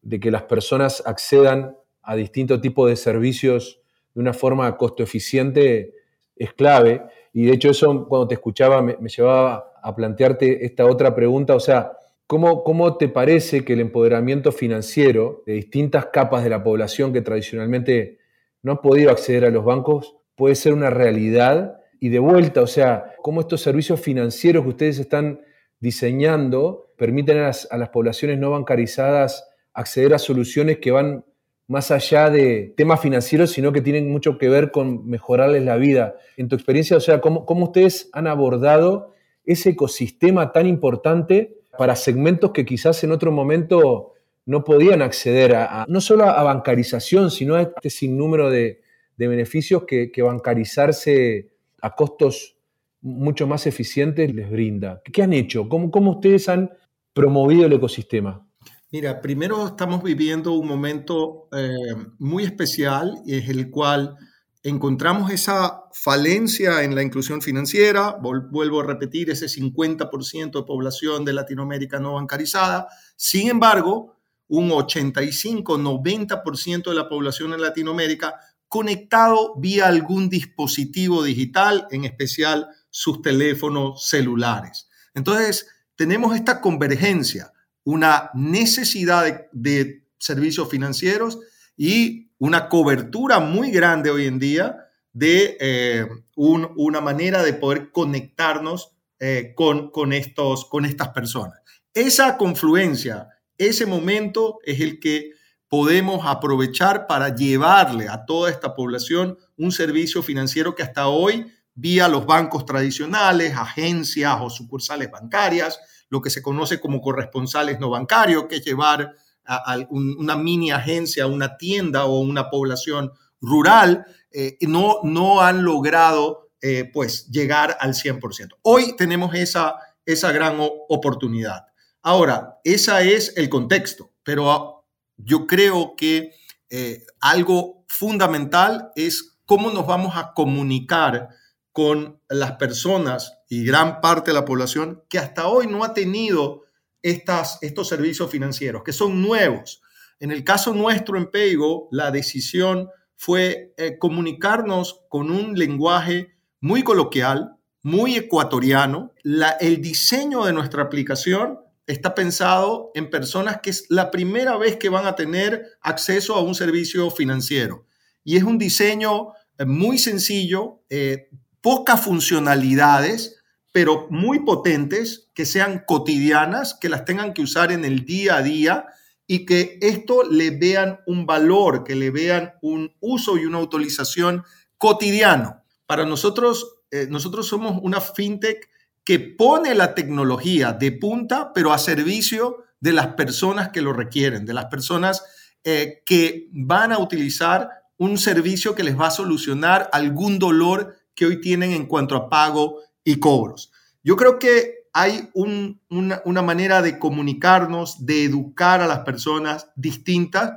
de 0.00 0.20
que 0.20 0.30
las 0.30 0.44
personas 0.44 1.02
accedan 1.06 1.74
a 2.00 2.14
distintos 2.14 2.60
tipos 2.60 2.88
de 2.88 2.94
servicios 2.94 3.80
de 4.14 4.20
una 4.20 4.32
forma 4.32 4.76
costo 4.76 5.02
eficiente 5.02 5.92
es 6.36 6.52
clave. 6.52 7.02
Y 7.32 7.46
de 7.46 7.54
hecho 7.54 7.68
eso 7.68 8.06
cuando 8.06 8.28
te 8.28 8.34
escuchaba 8.34 8.80
me, 8.80 8.96
llevaba 9.08 9.72
a 9.82 9.96
plantearte 9.96 10.64
esta 10.64 10.86
otra 10.86 11.16
pregunta, 11.16 11.56
o 11.56 11.60
sea, 11.60 11.97
¿cómo, 12.28 12.62
¿cómo 12.62 12.96
te 12.96 13.08
parece 13.08 13.64
que 13.64 13.72
el 13.72 13.80
empoderamiento 13.80 14.52
financiero 14.52 15.42
de 15.44 15.54
distintas 15.54 16.06
capas 16.06 16.44
de 16.44 16.50
la 16.50 16.62
población 16.62 17.12
que 17.12 17.22
tradicionalmente 17.22 18.18
no 18.62 18.72
han 18.72 18.78
podido 18.78 19.10
acceder 19.10 19.44
a 19.44 19.50
los 19.50 19.64
bancos 19.64 20.16
puede 20.36 20.54
ser 20.54 20.72
una 20.72 20.90
realidad? 20.90 21.80
Y 21.98 22.10
de 22.10 22.20
vuelta, 22.20 22.62
o 22.62 22.68
sea, 22.68 23.16
cómo 23.22 23.40
estos 23.40 23.62
servicios 23.62 24.00
financieros 24.00 24.62
que 24.62 24.68
ustedes 24.68 25.00
están 25.00 25.40
diseñando 25.80 26.92
permiten 26.96 27.38
a 27.38 27.46
las, 27.48 27.66
a 27.72 27.76
las 27.76 27.88
poblaciones 27.88 28.38
no 28.38 28.52
bancarizadas 28.52 29.48
acceder 29.72 30.14
a 30.14 30.18
soluciones 30.18 30.78
que 30.78 30.90
van 30.90 31.24
más 31.68 31.90
allá 31.90 32.30
de 32.30 32.72
temas 32.76 33.00
financieros, 33.00 33.50
sino 33.50 33.72
que 33.72 33.82
tienen 33.82 34.10
mucho 34.10 34.38
que 34.38 34.48
ver 34.48 34.70
con 34.70 35.06
mejorarles 35.06 35.62
la 35.64 35.76
vida. 35.76 36.16
En 36.36 36.48
tu 36.48 36.56
experiencia, 36.56 36.96
o 36.96 37.00
sea, 37.00 37.20
¿cómo, 37.20 37.44
ustedes 37.46 38.08
han 38.12 38.26
abordado 38.26 39.14
ese 39.44 39.70
ecosistema 39.70 40.50
tan 40.52 40.66
importante 40.66 41.57
para 41.78 41.94
segmentos 41.94 42.50
que 42.50 42.66
quizás 42.66 43.02
en 43.04 43.12
otro 43.12 43.30
momento 43.30 44.14
no 44.46 44.64
podían 44.64 45.00
acceder 45.00 45.54
a, 45.54 45.86
no 45.88 46.00
solo 46.00 46.24
a 46.24 46.42
bancarización, 46.42 47.30
sino 47.30 47.54
a 47.54 47.62
este 47.62 47.88
sinnúmero 47.88 48.50
de, 48.50 48.82
beneficios 49.16 49.84
que, 49.86 50.10
bancarizarse 50.22 51.52
a 51.80 51.94
costos 51.94 52.56
mucho 53.00 53.46
más 53.46 53.66
eficientes 53.66 54.34
les 54.34 54.50
brinda. 54.50 55.00
¿Qué 55.04 55.22
han 55.22 55.32
hecho? 55.32 55.68
¿Cómo, 55.68 55.90
cómo 55.90 56.12
ustedes 56.12 56.48
han 56.48 56.70
promovido 57.12 57.66
el 57.66 57.74
ecosistema? 57.74 58.44
Mira, 58.90 59.20
primero 59.20 59.68
estamos 59.68 60.02
viviendo 60.02 60.54
un 60.54 60.66
momento 60.66 61.48
eh, 61.52 61.94
muy 62.18 62.42
especial, 62.42 63.22
es 63.26 63.48
el 63.48 63.70
cual 63.70 64.16
encontramos 64.62 65.30
esa 65.30 65.84
falencia 65.92 66.82
en 66.82 66.94
la 66.94 67.02
inclusión 67.02 67.42
financiera, 67.42 68.16
vuelvo 68.20 68.80
a 68.80 68.84
repetir, 68.84 69.30
ese 69.30 69.46
50% 69.46 70.52
de 70.52 70.62
población 70.64 71.24
de 71.24 71.32
Latinoamérica 71.32 72.00
no 72.00 72.14
bancarizada. 72.14 72.88
Sin 73.16 73.48
embargo, 73.48 74.16
un 74.48 74.70
85-90% 74.70 76.88
de 76.88 76.94
la 76.94 77.08
población 77.08 77.54
en 77.54 77.62
Latinoamérica 77.62 78.34
conectado 78.68 79.54
vía 79.56 79.86
algún 79.86 80.28
dispositivo 80.28 81.22
digital, 81.22 81.86
en 81.90 82.04
especial 82.04 82.68
sus 82.90 83.22
teléfonos 83.22 84.08
celulares. 84.08 84.88
Entonces, 85.14 85.68
tenemos 85.96 86.36
esta 86.36 86.60
convergencia 86.60 87.52
una 87.84 88.30
necesidad 88.34 89.46
de, 89.52 90.04
servicios 90.20 90.68
financieros 90.68 91.38
y 91.76 92.27
una 92.38 92.68
cobertura 92.68 93.40
muy 93.40 93.70
grande 93.70 94.10
hoy 94.10 94.26
en 94.26 94.38
día 94.38 94.88
de 95.12 95.56
eh, 95.60 96.06
una 96.36 97.00
manera 97.00 97.42
de 97.42 97.54
poder 97.54 97.90
conectarnos 97.90 98.92
eh, 99.18 99.52
con, 99.56 100.12
estos, 100.12 100.64
con 100.66 100.84
estas 100.84 101.08
personas. 101.08 101.60
Esa 101.92 102.36
confluencia, 102.36 103.28
ese 103.56 103.84
momento 103.84 104.60
es 104.64 104.80
el 104.80 105.00
que 105.00 105.32
podemos 105.68 106.24
aprovechar 106.24 107.08
para 107.08 107.34
llevarle 107.34 108.08
a 108.08 108.24
toda 108.24 108.50
esta 108.50 108.74
población 108.74 109.36
un 109.56 109.72
servicio 109.72 110.22
financiero 110.22 110.74
que 110.76 110.84
hasta 110.84 111.08
hoy, 111.08 111.52
vía 111.74 112.08
los 112.08 112.26
bancos 112.26 112.64
tradicionales, 112.64 113.56
agencias 113.56 114.38
o 114.40 114.50
sucursales 114.50 115.10
bancarias, 115.10 115.80
lo 116.08 116.22
que 116.22 116.30
se 116.30 116.42
conoce 116.42 116.80
como 116.80 117.00
corresponsales 117.00 117.80
no 117.80 117.90
bancarios, 117.90 118.46
que 118.48 118.56
es 118.56 118.64
llevar 118.64 119.14
a, 119.48 119.78
una 119.90 120.36
mini 120.36 120.70
agencia, 120.70 121.26
una 121.26 121.56
tienda 121.56 122.04
o 122.04 122.20
una 122.20 122.50
población 122.50 123.12
rural, 123.40 124.04
eh, 124.30 124.58
no, 124.60 125.00
no 125.02 125.40
han 125.40 125.64
logrado 125.64 126.50
eh, 126.60 126.90
pues 126.92 127.28
llegar 127.28 127.76
al 127.80 127.94
100%. 127.94 128.56
Hoy 128.62 128.94
tenemos 128.96 129.34
esa, 129.34 129.76
esa 130.04 130.32
gran 130.32 130.56
oportunidad. 130.58 131.66
Ahora, 132.02 132.58
ese 132.64 133.14
es 133.14 133.36
el 133.36 133.48
contexto, 133.48 134.12
pero 134.22 134.84
yo 135.16 135.46
creo 135.46 135.94
que 135.96 136.32
eh, 136.70 137.04
algo 137.20 137.84
fundamental 137.88 138.92
es 138.94 139.38
cómo 139.46 139.70
nos 139.70 139.86
vamos 139.86 140.16
a 140.16 140.32
comunicar 140.34 141.28
con 141.72 142.20
las 142.28 142.52
personas 142.52 143.38
y 143.48 143.64
gran 143.64 144.00
parte 144.00 144.30
de 144.30 144.34
la 144.34 144.44
población 144.44 145.04
que 145.08 145.18
hasta 145.18 145.48
hoy 145.48 145.66
no 145.66 145.84
ha 145.84 145.94
tenido 145.94 146.64
estos 147.02 147.88
servicios 147.88 148.30
financieros, 148.30 148.82
que 148.82 148.92
son 148.92 149.22
nuevos. 149.22 149.82
En 150.20 150.30
el 150.30 150.44
caso 150.44 150.74
nuestro 150.74 151.16
en 151.16 151.30
Paygo, 151.30 151.88
la 151.92 152.10
decisión 152.10 152.88
fue 153.16 153.74
eh, 153.76 153.98
comunicarnos 153.98 155.04
con 155.08 155.30
un 155.30 155.54
lenguaje 155.58 156.36
muy 156.60 156.82
coloquial, 156.82 157.56
muy 157.82 158.16
ecuatoriano. 158.16 159.12
El 159.60 159.80
diseño 159.80 160.44
de 160.44 160.52
nuestra 160.52 160.82
aplicación 160.82 161.58
está 161.86 162.14
pensado 162.14 162.90
en 162.94 163.10
personas 163.10 163.60
que 163.62 163.70
es 163.70 163.86
la 163.88 164.10
primera 164.10 164.56
vez 164.56 164.76
que 164.76 164.88
van 164.88 165.06
a 165.06 165.16
tener 165.16 165.66
acceso 165.80 166.34
a 166.34 166.42
un 166.42 166.54
servicio 166.54 167.10
financiero. 167.10 167.86
Y 168.24 168.36
es 168.36 168.42
un 168.42 168.58
diseño 168.58 169.28
eh, 169.58 169.64
muy 169.64 169.98
sencillo, 169.98 170.82
eh, 170.90 171.28
pocas 171.60 172.00
funcionalidades, 172.00 173.37
pero 173.78 174.08
muy 174.10 174.40
potentes, 174.40 175.30
que 175.34 175.46
sean 175.46 175.84
cotidianas, 175.86 176.74
que 176.74 176.88
las 176.88 177.04
tengan 177.04 177.32
que 177.32 177.42
usar 177.42 177.70
en 177.70 177.84
el 177.84 178.04
día 178.04 178.34
a 178.34 178.42
día 178.42 178.86
y 179.28 179.46
que 179.46 179.78
esto 179.80 180.24
le 180.24 180.50
vean 180.50 180.98
un 181.06 181.26
valor, 181.26 181.84
que 181.84 181.94
le 181.94 182.10
vean 182.10 182.54
un 182.60 182.92
uso 182.98 183.38
y 183.38 183.46
una 183.46 183.60
utilización 183.60 184.42
cotidiano. 184.78 185.62
Para 185.86 186.04
nosotros, 186.06 186.80
eh, 186.90 187.06
nosotros 187.08 187.46
somos 187.46 187.78
una 187.80 188.00
fintech 188.00 188.68
que 189.04 189.20
pone 189.20 189.76
la 189.76 189.94
tecnología 189.94 190.72
de 190.72 190.90
punta, 190.90 191.52
pero 191.54 191.72
a 191.72 191.78
servicio 191.78 192.64
de 192.80 192.94
las 192.94 193.14
personas 193.14 193.68
que 193.68 193.80
lo 193.80 193.92
requieren, 193.92 194.44
de 194.44 194.54
las 194.54 194.64
personas 194.64 195.22
eh, 195.62 196.02
que 196.04 196.48
van 196.50 196.90
a 196.90 196.98
utilizar 196.98 197.70
un 197.96 198.18
servicio 198.18 198.74
que 198.74 198.82
les 198.82 198.98
va 198.98 199.06
a 199.06 199.12
solucionar 199.12 199.88
algún 199.92 200.40
dolor 200.40 200.96
que 201.14 201.26
hoy 201.26 201.40
tienen 201.40 201.70
en 201.70 201.86
cuanto 201.86 202.16
a 202.16 202.28
pago 202.28 202.80
y 203.04 203.18
cobros. 203.18 203.72
Yo 204.02 204.16
creo 204.16 204.38
que 204.38 204.78
hay 204.92 205.30
una, 205.34 206.42
manera 206.42 206.82
de 206.82 206.98
comunicarnos, 206.98 208.04
de 208.04 208.24
educar 208.24 208.80
a 208.80 208.86
las 208.86 209.00
personas 209.00 209.70
distintas, 209.76 210.52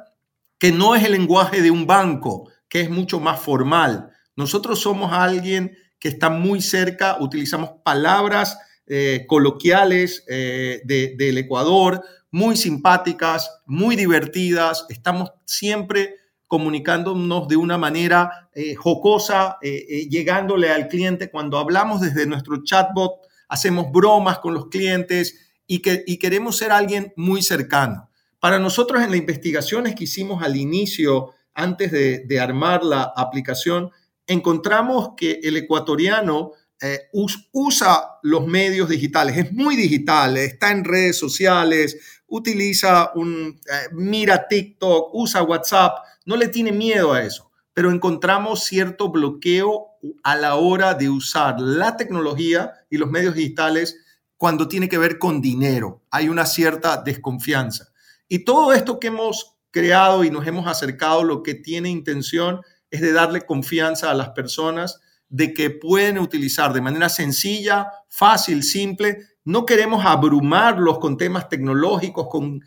que 0.57 0.71
no 0.71 0.95
es 0.95 1.03
el 1.03 1.12
lenguaje 1.12 1.62
de 1.62 1.71
un 1.71 1.86
banco, 1.86 2.50
que 2.67 2.81
es 2.81 2.89
mucho 2.89 3.19
más 3.19 3.39
formal. 3.39 4.12
Nosotros 4.36 4.79
somos 4.79 5.12
alguien 5.13 5.77
que 6.00 6.10
está 6.10 6.29
muy 6.29 6.62
cerca, 6.62 7.17
utilizamos 7.19 7.71
palabras 7.83 8.57
eh, 8.88 9.25
coloquiales 9.27 10.24
eh, 10.27 10.81
del 10.86 11.38
Ecuador, 11.38 12.03
muy 12.31 12.55
simpáticas, 12.55 13.62
muy 13.65 13.95
divertidas, 13.95 14.86
estamos 14.89 15.31
siempre 15.45 16.15
comunicándonos 16.51 17.48
de 17.48 17.55
una 17.55 17.77
manera 17.77 18.50
eh, 18.53 18.75
jocosa, 18.75 19.58
llegándole 19.62 20.70
al 20.70 20.89
cliente. 20.89 21.31
Cuando 21.31 21.58
hablamos 21.58 22.01
desde 22.01 22.25
nuestro 22.25 22.62
chatbot, 22.62 23.22
hacemos 23.48 23.89
bromas 23.89 24.39
con 24.39 24.53
los 24.53 24.67
clientes 24.67 25.50
y, 25.65 25.79
que, 25.79 26.03
queremos 26.20 26.58
ser 26.58 26.74
alguien 26.74 27.13
muy 27.15 27.41
cercano. 27.41 28.10
Para 28.41 28.60
nosotros 28.60 29.01
en 29.01 29.12
las 29.12 29.20
investigaciones 29.20 29.96
que 29.96 30.03
hicimos 30.03 30.43
al 30.43 30.58
inicio, 30.58 31.29
antes 31.53 31.89
de, 31.93 32.39
armar 32.41 32.84
la 32.84 33.13
aplicación, 33.15 33.89
encontramos 34.27 35.12
que 35.15 35.39
el 35.43 35.55
ecuatoriano 35.55 36.51
eh, 36.81 37.00
usa 37.13 38.20
los 38.24 38.46
medios 38.46 38.89
digitales, 38.89 39.38
es 39.38 39.53
muy 39.53 39.77
digital, 39.77 40.36
está 40.36 40.72
en 40.72 40.84
redes 40.84 41.17
sociales, 41.17 41.98
utiliza 42.27 43.12
un, 43.15 43.58
eh, 43.72 43.88
mira 43.93 44.50
TikTok, 44.50 45.12
usa 45.13 45.43
WhatsApp, 45.43 46.00
no 46.25 46.35
le 46.35 46.47
tiene 46.47 46.71
miedo 46.71 47.13
a 47.13 47.23
eso, 47.23 47.51
pero 47.73 47.91
encontramos 47.91 48.63
cierto 48.63 49.09
bloqueo 49.09 49.87
a 50.23 50.35
la 50.35 50.55
hora 50.55 50.93
de 50.93 51.09
usar 51.09 51.59
la 51.59 51.97
tecnología 51.97 52.73
y 52.89 52.97
los 52.97 53.09
medios 53.09 53.35
digitales 53.35 53.97
cuando 54.37 54.67
tiene 54.67 54.89
que 54.89 54.97
ver 54.97 55.19
con 55.19 55.41
dinero. 55.41 56.01
Hay 56.09 56.27
una 56.29 56.45
cierta 56.45 56.97
desconfianza. 56.97 57.89
Y 58.27 58.39
todo 58.39 58.73
esto 58.73 58.99
que 58.99 59.07
hemos 59.07 59.57
creado 59.71 60.23
y 60.23 60.31
nos 60.31 60.47
hemos 60.47 60.67
acercado, 60.67 61.23
lo 61.23 61.43
que 61.43 61.53
tiene 61.53 61.89
intención 61.89 62.61
es 62.89 63.01
de 63.01 63.13
darle 63.13 63.45
confianza 63.45 64.11
a 64.11 64.13
las 64.13 64.29
personas 64.29 64.99
de 65.29 65.53
que 65.53 65.69
pueden 65.69 66.19
utilizar 66.19 66.73
de 66.73 66.81
manera 66.81 67.07
sencilla, 67.07 67.89
fácil, 68.09 68.63
simple. 68.63 69.19
No 69.45 69.65
queremos 69.65 70.05
abrumarlos 70.05 70.99
con 70.99 71.17
temas 71.17 71.47
tecnológicos, 71.47 72.27
con 72.29 72.61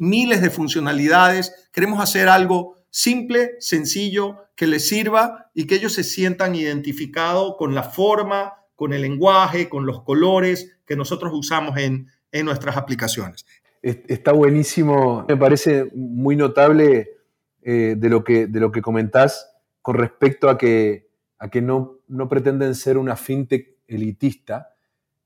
miles 0.00 0.42
de 0.42 0.50
funcionalidades. 0.50 1.70
Queremos 1.72 2.00
hacer 2.00 2.28
algo 2.28 2.83
simple, 2.94 3.56
sencillo, 3.58 4.36
que 4.54 4.68
les 4.68 4.86
sirva 4.86 5.50
y 5.52 5.66
que 5.66 5.74
ellos 5.74 5.94
se 5.94 6.04
sientan 6.04 6.54
identificados 6.54 7.56
con 7.58 7.74
la 7.74 7.82
forma, 7.82 8.52
con 8.76 8.92
el 8.92 9.02
lenguaje, 9.02 9.68
con 9.68 9.84
los 9.84 10.04
colores 10.04 10.78
que 10.86 10.94
nosotros 10.94 11.32
usamos 11.34 11.76
en, 11.76 12.06
nuestras 12.44 12.76
aplicaciones. 12.76 13.46
Está 13.80 14.32
buenísimo, 14.32 15.24
me 15.28 15.36
parece 15.36 15.88
muy 15.94 16.34
notable 16.34 17.10
eh, 17.62 17.94
de, 17.96 18.08
lo 18.08 18.24
que, 18.24 18.48
de 18.48 18.58
lo 18.58 18.72
que 18.72 18.82
comentás 18.82 19.52
con 19.82 19.94
respecto 19.96 20.48
a 20.48 20.58
que, 20.58 21.08
a 21.38 21.48
que 21.48 21.62
no, 21.62 21.98
no 22.08 22.28
pretenden 22.28 22.74
ser 22.74 22.98
una 22.98 23.14
fintech 23.14 23.76
elitista. 23.86 24.74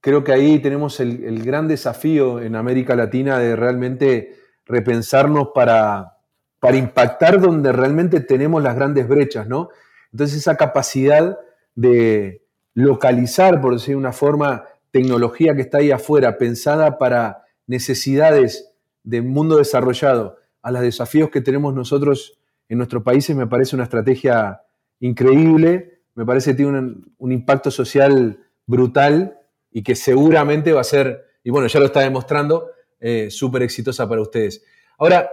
Creo 0.02 0.22
que 0.22 0.32
ahí 0.32 0.58
tenemos 0.58 1.00
el, 1.00 1.24
el 1.24 1.42
gran 1.42 1.66
desafío 1.66 2.40
en 2.40 2.56
América 2.56 2.94
Latina 2.94 3.38
de 3.38 3.56
realmente 3.56 4.36
repensarnos 4.66 5.48
para, 5.54 6.17
para 6.60 6.76
impactar 6.76 7.40
donde 7.40 7.72
realmente 7.72 8.20
tenemos 8.20 8.62
las 8.62 8.74
grandes 8.74 9.08
brechas, 9.08 9.46
¿no? 9.48 9.68
Entonces 10.12 10.38
esa 10.38 10.56
capacidad 10.56 11.38
de 11.74 12.44
localizar, 12.74 13.60
por 13.60 13.74
decir 13.74 13.96
una 13.96 14.12
forma, 14.12 14.64
tecnología 14.90 15.54
que 15.54 15.62
está 15.62 15.78
ahí 15.78 15.90
afuera, 15.90 16.38
pensada 16.38 16.98
para 16.98 17.44
necesidades 17.66 18.72
del 19.02 19.24
mundo 19.24 19.58
desarrollado, 19.58 20.38
a 20.62 20.70
los 20.70 20.82
desafíos 20.82 21.30
que 21.30 21.40
tenemos 21.40 21.74
nosotros 21.74 22.38
en 22.68 22.78
nuestros 22.78 23.02
países, 23.02 23.34
me 23.34 23.46
parece 23.46 23.76
una 23.76 23.84
estrategia 23.84 24.60
increíble, 25.00 26.00
me 26.14 26.26
parece 26.26 26.50
que 26.50 26.56
tiene 26.56 26.96
un, 27.18 27.32
impacto 27.32 27.70
social 27.70 28.40
brutal 28.66 29.38
y 29.70 29.82
que 29.82 29.94
seguramente 29.94 30.72
va 30.72 30.80
a 30.80 30.84
ser, 30.84 31.24
y 31.44 31.50
bueno, 31.50 31.68
ya 31.68 31.78
lo 31.78 31.86
está 31.86 32.00
demostrando, 32.00 32.70
eh, 33.00 33.30
súper 33.30 33.62
exitosa 33.62 34.08
para 34.08 34.20
ustedes. 34.20 34.64
Ahora, 34.98 35.30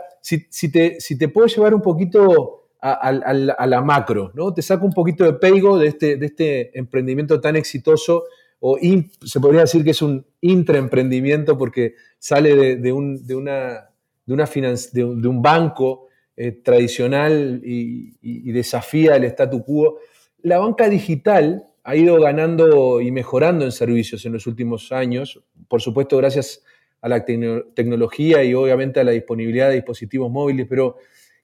si, 0.49 0.71
te, 0.71 0.99
si 0.99 1.17
te 1.17 1.29
puedo 1.29 1.47
llevar 1.47 1.75
un 1.75 1.81
poquito 1.81 2.69
a, 2.81 3.11
la 3.11 3.81
macro, 3.81 4.31
¿no? 4.33 4.53
Te 4.53 4.61
saco 4.61 4.85
un 4.85 4.93
poquito 4.93 5.23
de 5.23 5.33
peigo 5.33 5.77
de 5.77 5.87
este, 5.87 6.17
de 6.17 6.25
este 6.25 6.77
emprendimiento 6.77 7.39
tan 7.41 7.55
exitoso, 7.55 8.23
o 8.59 8.77
se 9.23 9.39
podría 9.39 9.61
decir 9.61 9.83
que 9.83 9.91
es 9.91 10.01
un 10.01 10.25
intraemprendimiento 10.41 11.57
porque 11.57 11.95
sale 12.17 12.77
de, 12.77 12.91
un, 12.91 13.25
de, 13.25 13.35
una, 13.35 13.89
de, 14.25 14.33
una 14.33 14.45
de, 14.45 15.03
un, 15.03 15.41
banco 15.41 16.07
eh, 16.35 16.51
tradicional 16.51 17.61
y, 17.63 18.17
y, 18.21 18.51
desafía 18.51 19.15
el 19.15 19.25
statu 19.25 19.63
quo. 19.63 19.99
La 20.41 20.57
banca 20.57 20.89
digital 20.89 21.67
ha 21.83 21.95
ido 21.95 22.19
ganando 22.19 23.01
y 23.01 23.11
mejorando 23.11 23.65
en 23.65 23.71
servicios 23.71 24.25
en 24.25 24.33
los 24.33 24.47
últimos 24.47 24.91
años, 24.91 25.43
por 25.67 25.81
supuesto 25.81 26.17
gracias 26.17 26.63
a 26.63 26.74
la 27.07 27.23
tecnología 27.25 28.43
y 28.43 28.53
obviamente 28.53 28.99
a 28.99 29.03
la 29.03 29.11
disponibilidad 29.11 29.69
de 29.69 29.75
dispositivos 29.75 30.31
móviles, 30.31 30.65
pero 30.69 30.97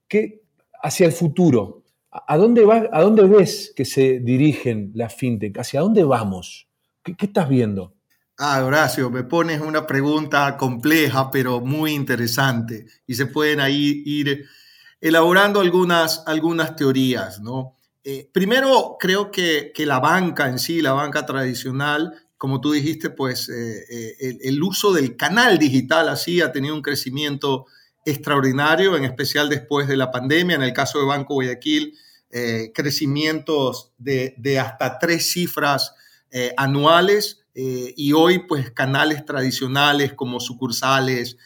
¿qué, 0.07 0.41
hacia 0.81 1.05
el 1.05 1.11
futuro, 1.11 1.83
¿a 2.11 2.37
dónde, 2.37 2.65
va, 2.65 2.89
¿a 2.91 3.01
dónde 3.01 3.23
ves 3.23 3.73
que 3.75 3.85
se 3.85 4.19
dirigen 4.19 4.91
las 4.95 5.15
fintech? 5.15 5.57
¿Hacia 5.57 5.81
dónde 5.81 6.03
vamos? 6.03 6.67
¿Qué, 7.03 7.15
estás 7.19 7.47
viendo? 7.47 7.95
Ah, 8.37 8.63
Horacio, 8.65 9.09
me 9.09 9.23
pones 9.23 9.61
una 9.61 9.85
pregunta 9.85 10.57
compleja, 10.57 11.29
pero 11.29 11.61
muy 11.61 11.91
interesante. 11.91 12.85
Y 13.05 13.13
se 13.13 13.27
pueden 13.27 13.59
ahí 13.59 14.03
ir 14.05 14.45
elaborando 14.99 15.59
algunas, 15.59 16.23
algunas 16.25 16.75
teorías, 16.75 17.39
¿no? 17.39 17.77
Eh, 18.03 18.27
primero, 18.31 18.97
creo 18.99 19.29
que, 19.29 19.71
que, 19.75 19.85
la 19.85 19.99
banca 19.99 20.47
en 20.47 20.57
sí, 20.57 20.81
la 20.81 20.93
banca 20.93 21.23
tradicional, 21.23 22.15
como 22.41 22.59
tú 22.59 22.71
dijiste, 22.71 23.11
pues 23.11 23.49
eh, 23.49 23.85
eh, 23.87 24.37
el, 24.41 24.63
uso 24.63 24.91
del 24.91 25.15
canal 25.15 25.59
digital 25.59 26.09
así 26.09 26.41
ha 26.41 26.51
tenido 26.51 26.73
un 26.73 26.81
crecimiento 26.81 27.67
extraordinario, 28.03 28.97
en 28.97 29.03
especial 29.03 29.47
después 29.47 29.87
de 29.87 29.95
la 29.95 30.09
pandemia. 30.09 30.55
En 30.55 30.63
el 30.63 30.73
caso 30.73 30.97
de 30.97 31.05
Banco 31.05 31.35
Guayaquil, 31.35 31.93
eh, 32.31 32.71
crecimientos 32.73 33.91
de, 33.99 34.59
hasta 34.59 34.97
tres 34.97 35.31
cifras 35.31 35.93
anuales 36.57 37.45
y 37.53 38.11
hoy 38.13 38.39
pues 38.47 38.71
canales 38.71 39.23
tradicionales 39.23 40.13
como 40.13 40.39
sucursales, 40.39 41.37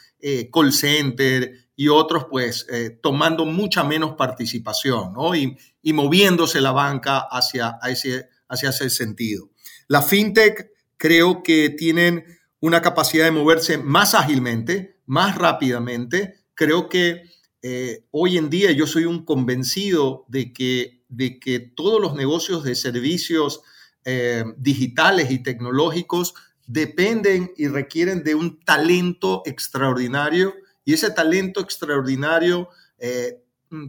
call 0.54 0.72
center 0.72 1.72
y 1.76 1.90
otros 1.90 2.28
pues 2.32 2.68
tomando 3.02 3.46
mucha 3.46 3.84
menos 3.84 4.14
participación 4.16 5.14
y, 5.36 5.58
y, 5.82 5.92
moviéndose 5.92 6.62
la 6.62 6.72
banca 6.72 7.28
hacia 7.30 7.80
ese, 7.86 8.30
hacia 8.48 8.70
ese 8.70 8.90
sentido. 8.90 9.50
La 9.88 10.02
fintech 10.02 10.75
creo 10.98 11.44
que 11.44 11.70
tienen 11.70 12.26
una 12.60 12.82
capacidad 12.82 13.26
de 13.26 13.32
moverse 13.32 13.78
más 13.78 14.16
ágilmente, 14.16 15.00
más 15.06 15.38
rápidamente. 15.38 16.36
Creo 16.56 16.90
que 16.90 17.24
eh, 17.62 18.06
hoy 18.12 18.38
en 18.38 18.50
día 18.50 18.72
yo 18.72 18.88
soy 18.88 19.06
un 19.06 19.26
convencido 19.26 20.26
de 20.28 20.54
que, 20.54 21.04
de 21.10 21.40
que 21.40 21.60
todos 21.60 22.02
los 22.02 22.16
negocios 22.16 22.64
de 22.64 22.76
servicios 22.76 23.62
eh, 24.04 24.44
digitales 24.58 25.32
y 25.32 25.44
tecnológicos 25.44 26.34
dependen 26.68 27.52
y 27.58 27.68
requieren 27.68 28.24
de 28.24 28.36
un 28.36 28.60
talento 28.60 29.44
extraordinario 29.46 30.56
y 30.84 30.94
ese 30.94 31.12
talento 31.12 31.60
extraordinario 31.62 32.70
eh, 32.98 33.44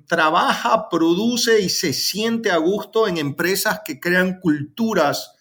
trabaja, 0.06 0.88
produce 0.88 1.60
y 1.60 1.68
se 1.68 1.92
siente 1.92 2.50
a 2.50 2.56
gusto 2.56 3.06
en 3.08 3.18
empresas 3.18 3.80
que 3.84 4.00
crean 4.00 4.40
culturas 4.40 5.32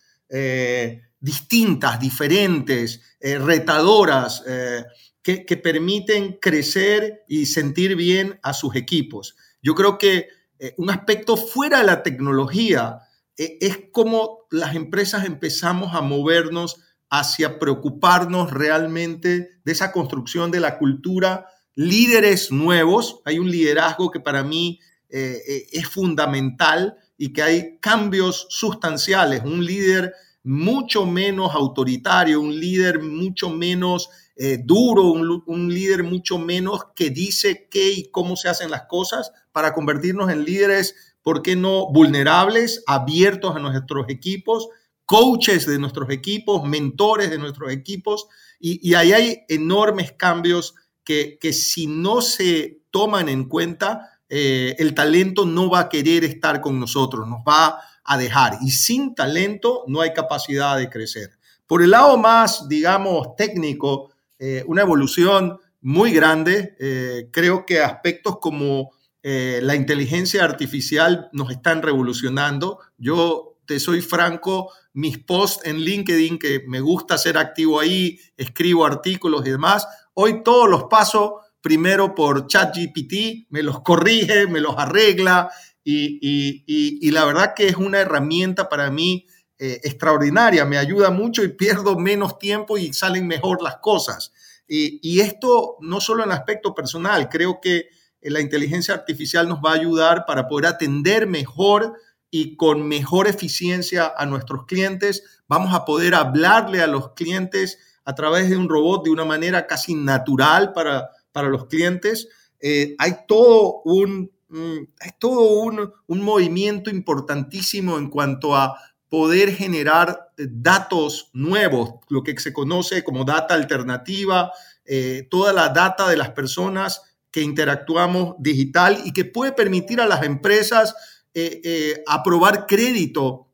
distintas, 1.25 1.99
diferentes, 1.99 3.01
eh, 3.19 3.39
retadoras, 3.39 4.43
eh, 4.45 4.85
que, 5.23 5.57
permiten 5.57 6.37
crecer 6.39 7.23
y 7.27 7.47
sentir 7.47 7.95
bien 7.95 8.39
a 8.43 8.53
sus 8.53 8.75
equipos. 8.75 9.35
Yo 9.59 9.73
creo 9.73 9.97
que 9.97 10.27
eh, 10.59 10.75
un 10.77 10.91
aspecto 10.91 11.35
fuera 11.35 11.79
de 11.79 11.85
la 11.85 12.03
tecnología 12.03 12.99
es 13.37 13.79
como 13.91 14.45
las 14.51 14.75
empresas 14.75 15.25
empezamos 15.25 15.95
a 15.95 16.01
movernos 16.01 16.77
hacia 17.09 17.57
preocuparnos 17.57 18.51
realmente 18.51 19.59
de 19.63 19.71
esa 19.71 19.91
construcción 19.91 20.51
de 20.51 20.59
la 20.59 20.77
cultura, 20.77 21.47
líderes 21.73 22.51
nuevos, 22.51 23.21
hay 23.25 23.39
un 23.39 23.49
liderazgo 23.49 24.11
que 24.11 24.19
para 24.21 24.43
mí 24.43 24.79
es 25.09 25.87
fundamental 25.87 26.97
y 27.17 27.33
que 27.33 27.41
hay 27.41 27.77
cambios 27.79 28.47
sustanciales, 28.49 29.43
un 29.43 29.65
líder 29.65 30.13
mucho 30.45 31.05
menos 31.05 31.53
autoritario, 31.53 32.39
un 32.39 32.57
líder 32.57 33.01
mucho 33.01 33.49
menos 33.49 34.09
eh, 34.35 34.59
duro, 34.63 35.11
un, 35.11 35.73
líder 35.73 36.03
mucho 36.03 36.37
menos 36.37 36.87
que 36.95 37.09
dice 37.09 37.67
qué 37.69 37.91
y 37.91 38.11
cómo 38.11 38.35
se 38.35 38.49
hacen 38.49 38.69
las 38.69 38.83
cosas 38.83 39.31
para 39.51 39.73
convertirnos 39.73 40.29
en 40.29 40.45
líderes, 40.45 41.15
¿por 41.23 41.41
qué 41.41 41.55
no? 41.55 41.91
Vulnerables, 41.91 42.83
abiertos 42.85 43.55
a 43.55 43.59
nuestros 43.59 44.07
equipos, 44.09 44.69
coaches 45.05 45.65
de 45.65 45.79
nuestros 45.79 46.09
equipos, 46.11 46.63
mentores 46.63 47.29
de 47.29 47.37
nuestros 47.37 47.71
equipos. 47.71 48.27
Y, 48.59 48.93
ahí 48.93 49.13
hay 49.13 49.39
enormes 49.49 50.11
cambios 50.11 50.75
que, 51.03 51.37
que, 51.39 51.53
si 51.53 51.87
no 51.87 52.21
se 52.21 52.81
toman 52.91 53.29
en 53.29 53.45
cuenta, 53.45 54.15
eh, 54.29 54.75
el 54.79 54.93
talento 54.93 55.45
no 55.45 55.69
va 55.69 55.81
a 55.81 55.89
querer 55.89 56.23
estar 56.23 56.61
con 56.61 56.79
nosotros, 56.79 57.27
nos 57.27 57.39
va 57.39 57.67
a 57.67 57.81
dejar. 58.17 58.57
Y 58.61 58.71
sin 58.71 59.15
talento 59.15 59.83
no 59.87 60.01
hay 60.01 60.13
capacidad 60.13 60.77
de 60.77 60.89
crecer. 60.89 61.31
Por 61.67 61.81
el 61.81 61.91
lado 61.91 62.17
más, 62.17 62.67
digamos, 62.69 63.35
técnico, 63.35 64.11
eh, 64.37 64.63
una 64.67 64.83
evolución 64.83 65.59
muy 65.81 66.11
grande. 66.11 66.75
Eh, 66.79 67.29
creo 67.31 67.65
que 67.65 67.81
aspectos 67.81 68.39
como 68.39 68.91
eh, 69.23 69.59
la 69.63 69.75
inteligencia 69.75 70.43
artificial 70.43 71.29
nos 71.31 71.49
están 71.51 71.81
revolucionando. 71.81 72.79
Yo 72.97 73.57
te 73.65 73.79
soy 73.79 74.01
franco, 74.01 74.71
mis 74.93 75.17
posts 75.17 75.65
en 75.65 75.79
LinkedIn, 75.79 76.37
que 76.37 76.63
me 76.67 76.79
gusta 76.79 77.17
ser 77.17 77.37
activo 77.37 77.79
ahí, 77.79 78.19
escribo 78.37 78.85
artículos 78.85 79.45
y 79.45 79.49
demás, 79.49 79.87
hoy 80.13 80.43
todos 80.43 80.69
los 80.69 80.83
paso 80.85 81.41
primero 81.61 82.13
por 82.13 82.45
ChatGPT, 82.45 83.47
me 83.49 83.63
los 83.63 83.81
corrige, 83.81 84.45
me 84.45 84.59
los 84.61 84.75
arregla, 84.77 85.49
y, 85.85 87.11
la 87.11 87.25
verdad 87.25 87.53
que 87.55 87.67
es 87.67 87.75
una 87.75 87.99
herramienta 87.99 88.67
para 88.67 88.89
mí 88.89 89.27
eh, 89.57 89.79
extraordinaria, 89.83 90.65
me 90.65 90.77
ayuda 90.77 91.11
mucho 91.11 91.43
y 91.43 91.49
pierdo 91.49 91.97
menos 91.97 92.39
tiempo 92.39 92.77
y 92.77 92.91
salen 92.93 93.27
mejor 93.27 93.61
las 93.61 93.77
cosas. 93.77 94.33
Y, 94.67 95.19
esto 95.19 95.77
no 95.81 96.01
solo 96.01 96.23
en 96.23 96.31
aspecto 96.31 96.73
personal, 96.73 97.29
creo 97.29 97.61
que 97.61 97.89
eh, 98.21 98.29
la 98.31 98.41
inteligencia 98.41 98.95
artificial 98.95 99.47
nos 99.47 99.59
va 99.59 99.71
a 99.71 99.75
ayudar 99.75 100.25
para 100.25 100.47
poder 100.47 100.65
atender 100.65 101.27
mejor 101.27 101.93
y 102.31 102.57
con 102.57 102.87
mejor 102.87 103.27
eficiencia 103.27 104.11
a 104.17 104.25
nuestros 104.25 104.65
clientes. 104.65 105.23
Vamos 105.47 105.73
a 105.73 105.85
poder 105.85 106.15
hablarle 106.15 106.81
a 106.81 106.87
los 106.87 107.13
clientes 107.13 107.77
a 108.03 108.15
través 108.15 108.49
de 108.49 108.57
un 108.57 108.67
robot 108.67 109.05
de 109.05 109.11
una 109.11 109.23
manera 109.23 109.67
casi 109.67 109.93
natural 109.93 110.73
para, 110.73 111.11
para 111.31 111.47
los 111.47 111.67
clientes. 111.67 112.27
Eh, 112.59 112.95
hay 112.97 113.17
todo 113.27 113.81
un 113.85 114.31
es 114.49 115.19
todo 115.19 115.61
un, 115.61 116.21
movimiento 116.21 116.89
importantísimo 116.89 117.97
en 117.97 118.09
cuanto 118.09 118.55
a 118.55 118.77
poder 119.09 119.53
generar 119.53 120.31
eh, 120.37 120.47
datos 120.49 121.29
nuevos, 121.33 121.95
lo 122.09 122.23
que 122.23 122.37
se 122.39 122.53
conoce 122.53 123.03
como 123.03 123.23
data 123.23 123.53
alternativa, 123.53 124.51
eh, 124.85 125.27
toda 125.29 125.53
la 125.53 125.69
data 125.69 126.07
de 126.09 126.17
las 126.17 126.31
personas 126.31 127.01
que 127.31 127.41
interactuamos 127.41 128.35
digital 128.39 129.01
y 129.03 129.13
que 129.13 129.25
puede 129.25 129.51
permitir 129.51 129.99
a 129.99 130.07
las 130.07 130.23
empresas 130.23 130.95
eh, 131.33 132.01
aprobar 132.07 132.65
crédito, 132.65 133.49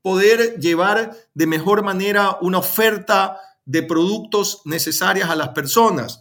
poder 0.00 0.60
llevar 0.60 1.16
de 1.34 1.46
mejor 1.46 1.82
manera 1.82 2.38
una 2.40 2.58
oferta 2.58 3.36
de 3.64 3.82
productos 3.82 4.62
necesarias 4.64 5.28
a 5.28 5.34
las 5.34 5.48
personas. 5.48 6.20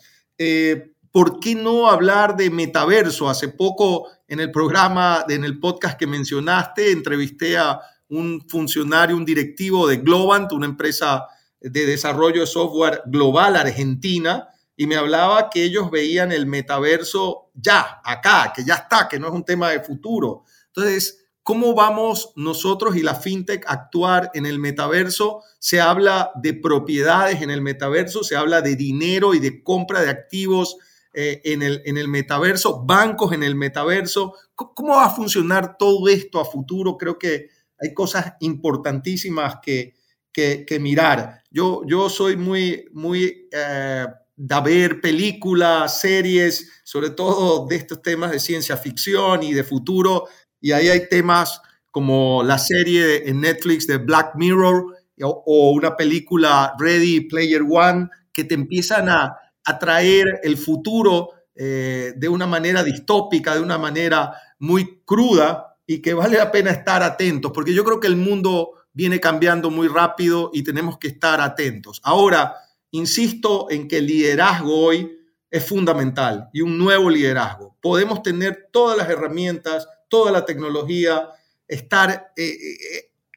¿Por 1.12 1.40
qué 1.40 1.56
no 1.56 1.90
hablar 1.90 2.36
de 2.36 2.50
metaverso? 2.50 3.30
Hace 3.30 3.50
poco 3.50 4.08
en 4.28 4.40
el 4.40 4.52
programa, 4.52 5.26
en 5.28 5.44
el 5.44 5.60
podcast 5.60 5.98
que 6.00 6.08
mencionaste, 6.08 6.92
entrevisté 6.92 7.58
a 7.58 7.80
un 8.10 8.46
funcionario, 8.48 9.16
un 9.16 9.26
directivo 9.26 9.88
de 9.88 9.98
Globant, 9.98 10.52
una 10.52 10.66
empresa 10.66 11.28
de 11.60 11.86
desarrollo 11.86 12.42
de 12.42 12.48
software 12.48 13.04
global 13.06 13.56
argentina, 13.56 14.48
y 14.76 14.88
me 14.88 14.96
hablaba 14.96 15.50
que 15.50 15.64
ellos 15.64 15.92
veían 15.92 16.32
el 16.32 16.48
metaverso 16.48 17.52
ya, 17.54 18.02
acá, 18.04 18.52
que 18.56 18.64
ya 18.66 18.76
está, 18.76 19.08
que 19.08 19.20
no 19.20 19.28
es 19.28 19.34
un 19.34 19.46
tema 19.46 19.70
de 19.70 19.82
futuro. 19.82 20.44
Entonces, 20.68 21.28
¿cómo 21.44 21.76
vamos 21.76 22.32
nosotros 22.36 22.96
y 22.96 23.04
la 23.04 23.14
fintech 23.14 23.66
a 23.68 23.74
actuar 23.74 24.32
en 24.34 24.46
el 24.48 24.58
metaverso? 24.58 25.44
Se 25.60 25.80
habla 25.80 26.32
de 26.36 26.56
propiedades 26.56 27.42
en 27.42 27.52
el 27.52 27.62
metaverso, 27.62 28.24
se 28.24 28.36
habla 28.36 28.62
de 28.62 28.76
dinero 28.76 29.36
y 29.36 29.40
de 29.40 29.62
compra 29.62 30.02
de 30.02 30.10
activos 30.10 30.78
eh, 31.14 31.42
en, 31.44 31.62
el, 31.62 31.82
en 31.84 31.98
el 31.98 32.08
metaverso, 32.08 32.86
bancos 32.86 33.34
en 33.34 33.44
el 33.44 33.56
metaverso. 33.56 34.34
¿Cómo, 34.56 34.96
va 34.96 35.08
a 35.08 35.10
funcionar 35.10 35.76
todo 35.78 36.08
esto 36.08 36.40
a 36.40 36.46
futuro? 36.46 36.98
Creo 36.98 37.20
que 37.20 37.50
hay 37.78 37.94
cosas 37.94 38.36
importantísimas 38.40 39.58
que, 39.62 39.94
que, 40.32 40.80
mirar. 40.80 41.44
Yo, 41.50 41.82
yo 41.86 42.10
soy 42.10 42.38
muy, 42.38 42.86
muy 42.94 43.50
eh, 43.52 44.06
de 44.38 44.62
ver 44.62 45.02
películas, 45.02 46.00
series, 46.00 46.82
sobre 46.86 47.10
todo 47.10 47.68
de 47.68 47.76
estos 47.76 48.02
temas 48.02 48.32
de 48.32 48.40
ciencia 48.40 48.78
ficción 48.78 49.44
y 49.44 49.54
de 49.54 49.66
futuro. 49.66 50.30
Y 50.62 50.72
ahí 50.72 50.88
hay 50.88 51.10
temas 51.10 51.62
como 51.90 52.42
la 52.42 52.58
serie 52.58 53.28
en 53.28 53.42
Netflix 53.42 53.86
de 53.86 53.98
Black 53.98 54.36
Mirror 54.36 54.96
o, 55.24 55.44
o 55.46 55.72
una 55.72 55.98
película 55.98 56.74
Ready 56.80 57.28
Player 57.28 57.64
One 57.70 58.08
que 58.32 58.46
te 58.46 58.54
empiezan 58.56 59.10
a, 59.10 59.36
atraer 59.66 60.40
el 60.44 60.58
futuro 60.58 61.30
eh, 61.54 62.14
de 62.16 62.30
una 62.30 62.48
manera 62.48 62.84
distópica, 62.84 63.54
de 63.54 63.62
una 63.62 63.78
manera 63.78 64.34
muy 64.60 65.02
cruda 65.04 65.78
y 65.86 66.02
que 66.02 66.14
vale 66.14 66.38
la 66.38 66.52
pena 66.52 66.72
estar 66.72 67.04
atentos, 67.04 67.52
porque 67.54 67.74
yo 67.74 67.84
creo 67.84 68.00
que 68.00 68.08
el 68.08 68.16
mundo 68.16 68.72
viene 68.94 69.20
cambiando 69.20 69.70
muy 69.70 69.88
rápido 69.88 70.50
y 70.54 70.64
tenemos 70.64 70.98
que 70.98 71.10
estar 71.10 71.42
atentos. 71.42 72.00
Ahora, 72.04 72.56
insisto 72.92 73.68
en 73.70 73.88
que 73.88 73.98
el 73.98 74.08
liderazgo 74.08 74.76
hoy 74.76 75.18
es 75.50 75.66
fundamental 75.66 76.50
y 76.54 76.62
un 76.62 76.78
nuevo 76.78 77.10
liderazgo. 77.10 77.76
Podemos 77.82 78.24
tener 78.24 78.70
todas 78.72 78.98
las 78.98 79.10
herramientas, 79.10 79.88
toda 80.08 80.32
la 80.32 80.46
tecnología, 80.46 81.30
estar 81.68 82.32
eh, 82.38 82.58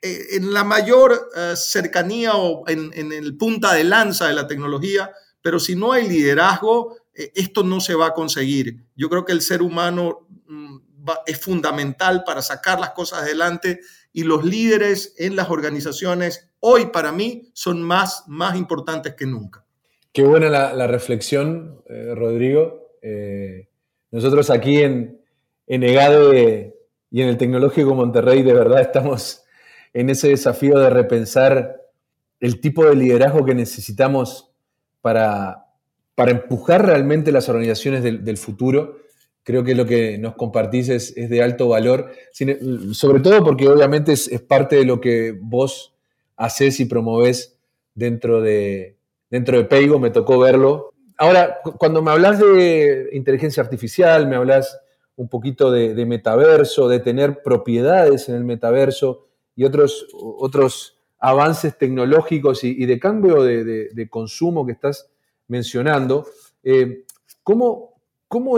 eh, 0.03 0.19
en 0.33 0.53
la 0.53 0.63
mayor 0.63 1.31
cercanía 1.57 2.37
o 2.37 2.69
en, 2.69 2.93
en 2.95 3.11
el 3.13 3.37
punta 3.37 3.75
de 3.75 3.85
lanza 3.85 4.29
de 4.29 4.35
la 4.35 4.47
tecnología, 4.47 5.11
pero 5.45 5.61
si 5.61 5.77
no 5.77 5.93
hay 5.93 6.09
liderazgo, 6.09 6.97
eh, 7.15 7.31
esto 7.35 7.63
no 7.63 7.79
se 7.79 7.95
va 7.95 8.07
a 8.07 8.15
conseguir. 8.15 8.87
Yo 8.97 9.11
creo 9.11 9.27
que 9.27 9.33
el 9.33 9.43
ser 9.43 9.61
humano 9.61 10.27
mm, 10.47 10.79
es 11.27 11.39
fundamental 11.39 12.25
para 12.25 12.41
sacar 12.41 12.81
las 12.81 12.93
cosas 12.93 13.25
adelante 13.25 13.81
y 14.11 14.23
los 14.23 14.43
líderes 14.43 15.15
en 15.19 15.37
las 15.37 15.51
organizaciones 15.51 16.49
hoy 16.61 16.87
para 16.87 17.13
mí 17.13 17.51
son 17.53 17.83
más, 17.83 18.25
más 18.27 18.57
importantes 18.57 19.17
que 19.17 19.27
nunca. 19.27 19.67
Qué 20.15 20.23
buena 20.23 20.49
la, 20.49 20.87
reflexión, 20.87 21.83
eh, 21.91 22.15
Rodrigo. 22.15 22.97
Eh, 23.03 23.69
nosotros 24.13 24.49
aquí 24.49 24.79
en, 24.81 25.21
en 25.67 25.83
y 25.83 27.21
en 27.21 27.29
el 27.29 27.37
Tecnológico 27.37 27.95
Monterrey 27.95 28.43
de 28.43 28.55
verdad 28.55 28.81
estamos 28.81 29.45
en 29.93 30.09
ese 30.09 30.29
desafío 30.29 30.79
de 30.79 30.89
repensar 30.89 31.83
el 32.41 32.63
tipo 32.63 32.87
de 32.87 32.97
liderazgo 32.97 33.45
que 33.45 33.55
necesitamos 33.55 34.54
para, 35.05 35.67
para 36.15 36.31
empujar 36.31 36.87
realmente 36.87 37.31
las 37.31 37.51
organizaciones 37.51 38.03
del, 38.03 38.39
futuro. 38.39 39.01
Creo 39.43 39.63
que 39.63 39.75
lo 39.75 39.85
que 39.85 40.17
nos 40.17 40.35
compartís 40.35 40.89
es, 40.89 41.15
de 41.15 41.43
alto 41.43 41.69
valor, 41.69 42.11
sobre 42.93 43.21
todo 43.21 43.45
porque 43.45 43.69
obviamente 43.69 44.15
es, 44.15 44.31
parte 44.49 44.77
de 44.77 44.87
lo 44.87 45.03
que 45.03 45.39
vos 45.39 45.95
haces 46.37 46.81
y 46.81 46.87
promovés 46.87 47.59
dentro 47.95 48.41
de, 48.41 48.97
dentro 49.29 49.59
de 49.59 49.65
Peigo, 49.65 49.99
me 49.99 50.09
tocó 50.09 50.39
verlo. 50.39 50.95
Ahora, 51.19 51.59
cuando 51.77 52.01
me 52.01 52.11
hablas 52.11 52.39
de 52.39 53.11
inteligencia 53.13 53.63
artificial, 53.63 54.27
me 54.27 54.37
hablas 54.37 54.81
un 55.17 55.29
poquito 55.29 55.71
de, 55.71 56.07
metaverso, 56.07 56.89
de 56.89 57.01
tener 57.01 57.43
propiedades 57.43 58.31
en 58.31 58.37
el 58.37 58.45
metaverso 58.45 59.27
y 59.55 59.65
otros, 59.65 60.07
otros 60.15 60.97
avances 61.25 61.79
tecnológicos 61.79 62.65
y, 62.65 62.85
de 62.85 63.01
cambio 63.01 63.43
de, 63.43 64.09
consumo 64.11 64.67
que 64.67 64.73
estás 64.73 65.09
mencionando, 65.49 66.27
eh, 66.63 67.05
¿cómo, 67.43 67.95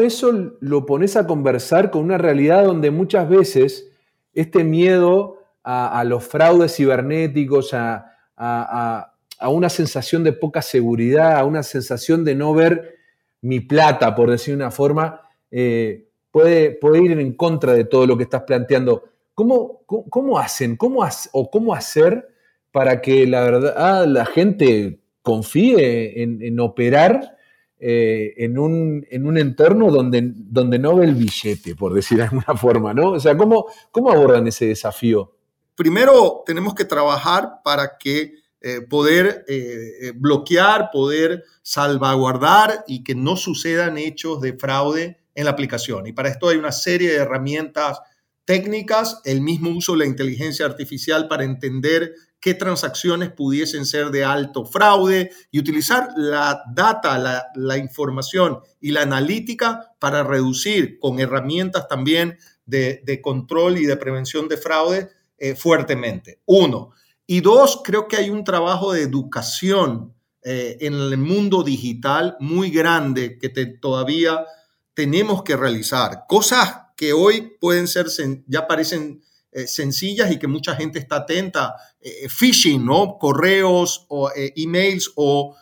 eso 0.03 0.57
lo 0.59 0.85
pones 0.85 1.17
a 1.17 1.29
conversar 1.29 1.93
con 1.93 2.03
una 2.03 2.19
realidad 2.19 2.65
donde 2.65 2.91
muchas 2.91 3.29
veces 3.29 3.89
este 4.35 4.65
miedo 4.65 5.39
a, 5.63 6.03
los 6.05 6.25
fraudes 6.25 6.75
cibernéticos, 6.75 7.71
a, 7.73 9.13
una 9.49 9.69
sensación 9.69 10.25
de 10.25 10.33
poca 10.33 10.61
seguridad, 10.61 11.37
a 11.37 11.45
una 11.45 11.63
sensación 11.63 12.25
de 12.25 12.35
no 12.35 12.53
ver 12.53 12.97
mi 13.43 13.61
plata, 13.61 14.13
por 14.17 14.29
decir 14.29 14.57
una 14.57 14.73
forma, 14.73 15.21
eh, 15.53 16.09
puede, 16.33 16.81
ir 17.01 17.13
en 17.13 17.35
contra 17.35 17.75
de 17.75 17.85
todo 17.85 18.09
lo 18.09 18.17
que 18.17 18.25
estás 18.25 18.43
planteando. 18.43 19.05
¿Cómo, 19.35 19.83
cómo, 19.87 20.37
hacen? 20.37 20.77
¿Cómo 20.77 21.07
o 21.33 21.51
cómo 21.51 21.73
hacer 21.73 22.36
para 22.77 23.01
que 23.01 23.27
la 23.27 23.41
verdad 23.41 23.75
ah, 23.79 24.05
la 24.07 24.27
gente 24.27 25.01
confíe 25.23 26.23
en, 26.23 26.61
operar 26.61 27.35
eh, 27.79 28.35
en, 28.37 28.59
un, 28.59 29.07
en, 29.11 29.27
un, 29.27 29.39
entorno 29.39 29.91
donde, 29.91 30.21
donde 30.35 30.79
no 30.79 30.95
ve 30.95 31.07
el 31.07 31.15
billete, 31.15 31.75
por 31.75 31.95
decir 31.95 32.19
de 32.19 32.25
alguna 32.25 32.55
forma, 32.55 32.93
¿no? 32.93 33.13
O 33.13 33.19
sea, 33.19 33.35
¿cómo, 33.35 33.65
cómo 33.91 34.11
abordan 34.11 34.47
ese 34.47 34.67
desafío? 34.67 35.39
Primero, 35.75 36.43
tenemos 36.45 36.75
que 36.75 36.85
trabajar 36.85 37.63
para 37.65 37.97
que 37.97 38.35
eh, 38.61 38.83
poder 38.83 39.47
eh, 39.49 40.13
bloquear, 40.15 40.91
poder 40.93 41.45
salvaguardar 41.63 42.85
y 42.87 43.03
que 43.03 43.15
no 43.15 43.37
sucedan 43.37 43.97
hechos 43.97 44.43
de 44.43 44.53
fraude 44.53 45.17
en 45.35 45.47
la 45.47 45.53
aplicación. 45.53 46.07
Y 46.07 46.13
para 46.13 46.29
esto 46.29 46.51
hay 46.51 46.59
una 46.59 46.73
serie 46.73 47.09
de 47.09 47.17
herramientas 47.17 48.01
técnicas, 48.45 49.23
el 49.25 49.41
mismo 49.41 49.71
uso 49.71 49.93
de 49.93 50.01
la 50.01 50.07
inteligencia 50.07 50.67
artificial 50.67 51.27
para 51.27 51.45
entender 51.45 52.13
qué 52.47 52.55
transacciones 52.55 53.33
pudiesen 53.33 53.85
ser 53.85 54.13
de 54.13 54.23
alto 54.23 54.65
fraude 54.65 55.33
y 55.51 55.59
utilizar 55.59 56.11
la 56.17 56.63
data, 56.73 57.19
la, 57.57 57.77
información 57.77 58.61
y 58.81 58.93
la 58.93 59.03
analítica 59.03 59.97
para 59.99 60.23
reducir 60.23 61.01
con 61.01 61.19
herramientas 61.19 61.89
también 61.89 62.39
de, 62.65 63.21
control 63.21 63.79
y 63.79 63.87
de 63.87 63.97
prevención 63.97 64.47
de 64.47 64.59
fraude 64.59 65.09
eh, 65.39 65.57
fuertemente. 65.57 66.39
Uno. 66.47 66.93
Y 67.27 67.41
dos, 67.41 67.81
creo 67.83 68.07
que 68.07 68.15
hay 68.15 68.31
un 68.31 68.45
trabajo 68.45 68.93
de 68.93 69.03
educación 69.03 70.15
eh, 70.45 70.77
en 70.83 70.95
el 70.95 71.19
mundo 71.19 71.65
digital 71.65 72.37
muy 72.39 72.71
grande 72.71 73.39
que 73.39 73.49
todavía 73.49 74.47
tenemos 74.95 75.43
que 75.43 75.57
realizar. 75.57 76.27
Cosas 76.29 76.83
que 76.97 77.13
hoy 77.13 77.57
pueden 77.61 77.89
ser, 77.89 78.07
ya 78.47 78.69
parecen 78.69 79.21
eh, 79.57 79.67
sencillas 79.67 80.31
y 80.31 80.39
que 80.39 80.47
mucha 80.47 80.77
gente 80.77 80.99
está 80.99 81.17
atenta. 81.17 81.77
Eh, 81.99 82.25
eh, 82.25 82.29
phishing, 82.29 82.85
¿no? 82.85 83.17
Correos 83.19 84.05
o 84.11 84.31
emails 84.35 85.11
o 85.17 85.57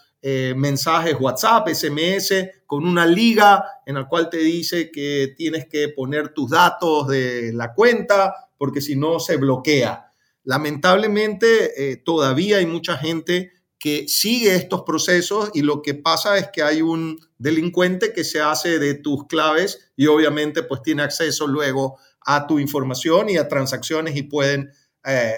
mensajes 0.57 1.17
WhatsApp, 1.21 1.69
SMS, 1.69 2.33
con 2.65 2.87
una 2.87 3.05
liga 3.05 3.63
en 3.85 3.97
la 3.97 4.09
cual 4.09 4.31
te 4.31 4.39
dice 4.39 4.91
que 4.91 5.35
tienes 5.37 5.67
que 5.67 5.91
poner 5.91 6.31
tus 6.31 6.49
datos 6.49 7.09
de 7.09 7.53
la 7.53 7.75
cuenta 7.75 8.35
porque 8.57 8.81
si 8.81 8.97
no 8.97 9.21
se 9.21 9.37
bloquea. 9.37 10.11
Lamentablemente, 10.45 12.01
todavía 12.07 12.57
hay 12.57 12.65
mucha 12.65 12.97
gente 12.97 13.53
que 13.85 14.09
sigue 14.09 14.55
estos 14.55 14.81
procesos 14.81 15.51
y 15.53 15.61
lo 15.61 15.83
que 15.83 15.93
pasa 15.93 16.39
es 16.39 16.49
que 16.51 16.63
hay 16.63 16.81
un 16.81 17.21
delincuente 17.37 18.15
que 18.15 18.25
se 18.25 18.41
hace 18.41 18.79
de 18.79 18.95
tus 18.95 19.27
claves 19.27 19.91
y 19.95 20.07
obviamente 20.07 20.63
pues 20.63 20.81
tiene 20.81 21.03
acceso 21.03 21.47
luego 21.47 21.99
a 22.25 22.47
tu 22.47 22.59
información 22.59 23.29
y 23.29 23.37
a 23.37 23.47
transacciones 23.47 24.17
y 24.17 24.23
pueden 24.23 24.71
eh, 25.05 25.35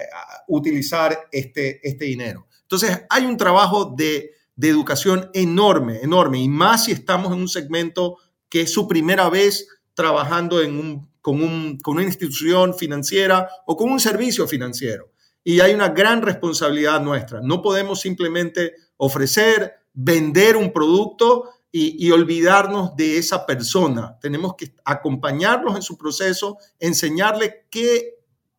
utilizar 0.47 1.27
este, 1.29 1.85
este 1.85 2.05
dinero. 2.05 2.47
Entonces 2.61 3.01
hay 3.09 3.25
un 3.25 3.35
trabajo 3.35 3.93
de, 3.97 4.31
educación 4.61 5.29
enorme, 5.33 5.99
enorme 6.01 6.39
y 6.39 6.47
más 6.47 6.85
si 6.85 6.93
estamos 6.93 7.33
en 7.33 7.41
un 7.41 7.49
segmento 7.49 8.15
que 8.47 8.61
es 8.61 8.71
su 8.71 8.87
primera 8.87 9.29
vez 9.29 9.67
trabajando 9.93 10.61
en 10.61 10.79
un, 10.79 11.11
con, 11.19 11.43
un, 11.43 11.79
con 11.79 11.95
una 11.95 12.05
institución 12.05 12.73
financiera 12.73 13.49
o 13.65 13.75
con 13.75 13.91
un 13.91 13.99
servicio 13.99 14.47
financiero 14.47 15.11
y 15.47 15.61
hay 15.61 15.73
una 15.73 15.87
gran 15.87 16.21
responsabilidad 16.23 16.99
nuestra. 16.99 17.39
No 17.41 17.61
podemos 17.61 18.01
simplemente 18.01 18.73
ofrecer, 18.97 19.75
vender 19.93 20.57
un 20.57 20.73
producto 20.73 21.51
y, 21.71 22.11
olvidarnos 22.11 22.97
de 22.97 23.17
esa 23.17 23.45
persona. 23.45 24.17
Tenemos 24.19 24.55
que 24.57 24.73
acompañarlos 24.83 25.77
en 25.77 25.81
su 25.81 25.97
proceso, 25.97 26.57
enseñarle 26.81 27.65
qué, 27.69 28.15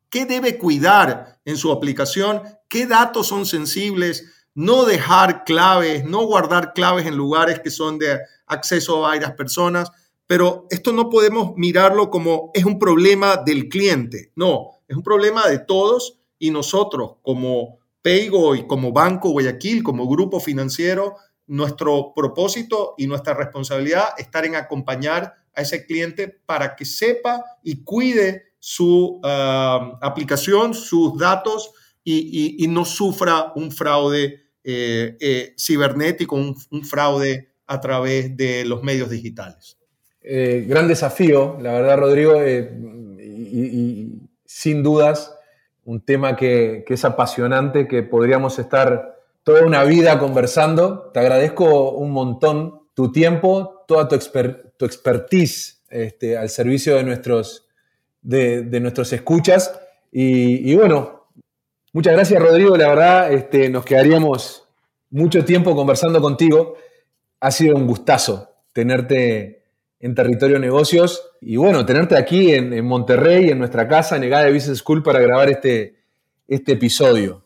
qué 0.09 0.24
debe 0.24 0.57
cuidar 0.57 1.38
en 1.44 1.59
su 1.59 1.70
aplicación, 1.72 2.40
qué 2.70 2.87
datos 2.87 3.27
son 3.27 3.44
sensibles, 3.44 4.24
no 4.55 4.87
dejar 4.87 5.44
claves, 5.44 6.07
no 6.07 6.24
guardar 6.24 6.72
claves 6.72 7.05
en 7.05 7.18
lugares 7.18 7.61
que 7.61 7.70
son 7.70 7.98
de 7.98 8.18
acceso 8.46 9.05
a 9.05 9.11
varias 9.11 9.33
personas. 9.33 9.90
Pero 10.27 10.66
esto 10.70 10.94
no 10.94 11.11
podemos 11.11 11.53
mirarlo 11.57 12.09
como 12.09 12.51
es 12.55 12.64
un 12.64 12.79
problema 12.79 13.37
del 13.37 13.68
cliente. 13.68 14.33
No, 14.37 14.81
es 14.88 14.96
un 14.96 15.03
problema 15.03 15.46
de 15.48 15.59
todos 15.59 16.17
y 16.38 16.51
nosotros 16.51 17.16
como 17.22 17.79
Peigo 18.03 18.55
y 18.55 18.66
como 18.66 18.92
Banco 18.92 19.31
Guayaquil, 19.31 19.83
como 19.83 20.09
grupo 20.09 20.40
financiero, 20.40 21.16
nuestro 21.46 22.12
propósito 22.14 22.94
y 22.96 23.07
nuestra 23.07 23.35
responsabilidad 23.35 24.09
estar 24.18 24.44
en 24.44 24.55
acompañar 24.55 25.35
a 25.55 25.62
ese 25.62 25.87
cliente 25.87 26.29
para 26.46 26.77
que 26.77 26.85
sepa 26.85 27.44
y 27.62 27.83
cuide 27.83 28.53
su 28.59 29.20
ah, 29.24 29.98
aplicación, 30.01 30.74
sus 30.74 31.18
datos 31.18 31.72
y, 32.05 32.66
no 32.68 32.87
sufra 32.87 33.53
un 33.55 33.70
fraude 33.70 34.40
eh, 34.64 35.16
eh, 35.20 35.55
cibernético, 35.59 36.37
un, 36.37 36.85
fraude 36.85 37.53
a 37.66 37.81
través 37.81 38.35
de 38.35 38.64
los 38.64 38.83
medios 38.83 39.11
digitales. 39.11 39.77
Eh, 40.22 40.64
gran 40.66 40.88
desafío, 40.88 41.59
la 41.61 41.72
verdad, 41.72 41.98
Rodrigo, 41.98 42.35
y 42.46 44.22
sin 44.46 44.83
dudas 44.83 45.38
un 45.88 46.03
tema 46.03 46.37
que, 46.37 46.85
es 46.87 47.05
apasionante, 47.07 47.88
que 47.88 48.03
podríamos 48.03 48.59
estar 48.59 49.22
toda 49.42 49.64
una 49.64 49.85
vida 49.85 50.18
conversando. 50.18 51.11
Te 51.14 51.20
agradezco 51.20 51.92
un 51.92 52.11
montón 52.11 52.83
tu 52.92 53.11
tiempo, 53.11 53.87
toda 53.88 54.07
tu, 54.07 54.18
tu 54.77 54.85
expertise 54.85 55.83
este, 55.88 56.37
al 56.37 56.51
servicio 56.51 56.96
de 56.96 57.05
nuestros, 57.05 57.66
de, 58.20 58.64
nuestros 58.83 59.14
escuchas. 59.14 59.81
Y, 60.12 60.74
bueno, 60.74 61.27
muchas 61.94 62.12
gracias 62.12 62.42
Rodrigo, 62.42 62.77
la 62.77 62.88
verdad 62.88 63.33
este, 63.33 63.70
nos 63.70 63.87
quedaríamos 63.87 64.68
mucho 65.09 65.42
tiempo 65.42 65.74
conversando 65.74 66.20
contigo. 66.20 66.74
Ha 67.40 67.51
sido 67.51 67.74
un 67.77 67.87
gustazo 67.87 68.57
tenerte 68.74 69.57
en 70.00 70.14
Territorio 70.14 70.58
Negocios. 70.58 71.22
Y 71.40 71.56
bueno, 71.56 71.84
tenerte 71.84 72.16
aquí 72.16 72.52
en, 72.52 72.84
Monterrey, 72.84 73.50
en 73.50 73.58
nuestra 73.58 73.88
casa, 73.88 74.16
en 74.16 74.22
de 74.22 74.52
Business 74.52 74.78
School, 74.78 75.02
para 75.02 75.20
grabar 75.20 75.50
este, 75.50 75.96
este 76.46 76.72
episodio. 76.72 77.44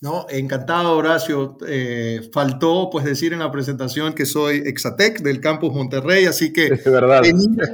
No, 0.00 0.26
encantado, 0.30 0.96
Horacio. 0.96 1.58
Eh, 1.66 2.30
faltó 2.32 2.88
pues 2.90 3.04
decir 3.04 3.34
en 3.34 3.40
la 3.40 3.52
presentación 3.52 4.14
que 4.14 4.24
soy 4.24 4.62
Exatec 4.64 5.20
del 5.20 5.40
campus 5.40 5.74
Monterrey, 5.74 6.24
así 6.24 6.54
que 6.54 6.70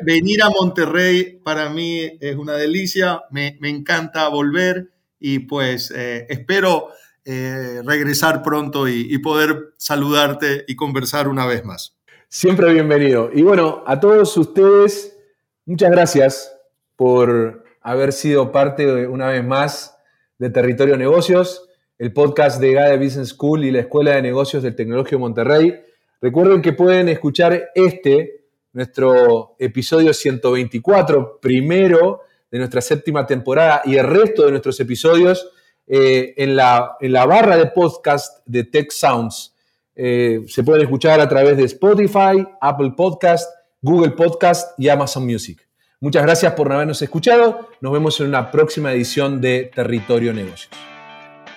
Venir, 0.03 0.43
a 0.43 0.51
Monterrey 0.51 1.41
para 1.45 1.69
mí 1.71 2.19
es 2.21 2.35
una 2.35 2.55
delicia, 2.55 3.23
me, 3.31 3.57
encanta 3.63 4.27
volver 4.29 4.91
y 5.21 5.41
pues 5.41 5.93
eh, 5.95 6.27
espero 6.29 6.89
eh, 7.25 7.81
regresar 7.85 8.43
pronto 8.43 8.89
y 8.89 9.17
poder 9.19 9.75
saludarte 9.77 10.65
y 10.67 10.75
conversar 10.75 11.29
una 11.29 11.47
vez 11.47 11.65
más. 11.65 11.96
Siempre 12.29 12.73
bienvenido. 12.73 13.31
Y 13.33 13.43
bueno, 13.43 13.85
a 13.87 14.01
todos 14.01 14.37
ustedes, 14.37 15.17
muchas 15.65 15.93
gracias 15.93 16.57
por 16.97 17.65
haber 17.81 18.13
sido 18.13 18.51
parte 18.51 19.07
una 19.07 19.29
vez 19.29 19.45
más 19.45 19.97
de 20.37 20.51
Territorio 20.51 20.97
Negocios, 20.97 21.69
el 21.99 22.13
podcast 22.13 22.61
de 22.61 22.73
GADE 22.73 22.99
Business 22.99 23.29
School 23.29 23.65
y 23.65 23.71
la 23.71 23.81
Escuela 23.81 24.17
de 24.17 24.23
Negocios 24.23 24.65
del 24.65 24.75
Tecnológico 24.75 25.21
Monterrey. 25.21 25.81
Recuerden 26.21 26.63
que 26.63 26.73
pueden 26.73 27.09
escuchar 27.09 27.71
este, 27.77 28.45
nuestro 28.73 29.55
episodio 29.61 30.13
124, 30.13 31.39
primero 31.41 32.23
de 32.51 32.59
nuestra 32.59 32.81
séptima 32.81 33.25
temporada 33.25 33.83
y 33.85 33.97
el 33.97 34.07
resto 34.07 34.45
de 34.45 34.51
nuestros 34.51 34.81
episodios 34.81 35.49
eh, 35.87 36.35
en, 36.37 36.57
la, 36.57 36.97
en, 37.01 37.13
la, 37.13 37.25
barra 37.25 37.57
de 37.57 37.67
podcast 37.67 38.45
de 38.47 38.65
Tech 38.65 38.91
Sounds. 38.91 39.55
Eh, 39.97 40.43
se 40.47 40.63
pueden 40.63 40.83
escuchar 40.83 41.21
a 41.21 41.29
través 41.29 41.57
de 41.57 41.65
Spotify, 41.65 42.47
Apple 42.61 42.93
Podcast, 42.97 43.51
Google 43.81 44.11
Podcast 44.11 44.79
y 44.79 44.91
Amazon 44.91 45.25
Music. 45.25 45.67
Muchas 46.01 46.23
gracias 46.23 46.53
por 46.53 46.71
habernos 46.71 47.01
escuchado. 47.01 47.71
Nos 47.81 47.93
vemos 47.93 48.21
en 48.21 48.27
una 48.27 48.51
próxima 48.51 48.93
edición 48.93 49.41
de 49.41 49.71
Territorio 49.75 50.35
Negocios. 50.35 50.71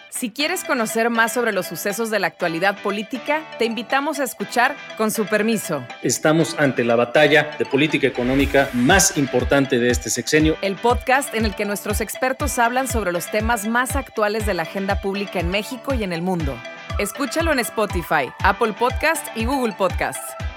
Si 0.09 0.31
quieres 0.31 0.63
conocer 0.63 1.09
más 1.09 1.33
sobre 1.33 1.51
los 1.51 1.67
sucesos 1.67 2.09
de 2.09 2.19
la 2.19 2.27
actualidad 2.27 2.81
política, 2.81 3.41
te 3.57 3.65
invitamos 3.65 4.19
a 4.19 4.23
escuchar 4.23 4.75
Con 4.97 5.11
su 5.11 5.25
permiso. 5.25 5.85
Estamos 6.01 6.55
ante 6.57 6.83
la 6.83 6.95
batalla 6.95 7.55
de 7.57 7.65
política 7.65 8.07
económica 8.07 8.69
más 8.73 9.17
importante 9.17 9.79
de 9.79 9.89
este 9.89 10.09
sexenio. 10.09 10.57
El 10.61 10.75
podcast 10.75 11.33
en 11.35 11.45
el 11.45 11.55
que 11.55 11.65
nuestros 11.65 12.01
expertos 12.01 12.57
hablan 12.59 12.87
sobre 12.87 13.11
los 13.11 13.29
temas 13.29 13.67
más 13.67 13.95
actuales 13.95 14.45
de 14.45 14.55
la 14.55 14.63
agenda 14.63 14.99
pública 14.99 15.39
en 15.39 15.49
México 15.49 15.93
y 15.93 16.03
en 16.03 16.11
el 16.11 16.21
mundo. 16.21 16.57
Escúchalo 16.99 17.53
en 17.53 17.59
Spotify, 17.59 18.29
Apple 18.43 18.73
Podcast 18.73 19.25
y 19.33 19.45
Google 19.45 19.71
Podcasts. 19.71 20.48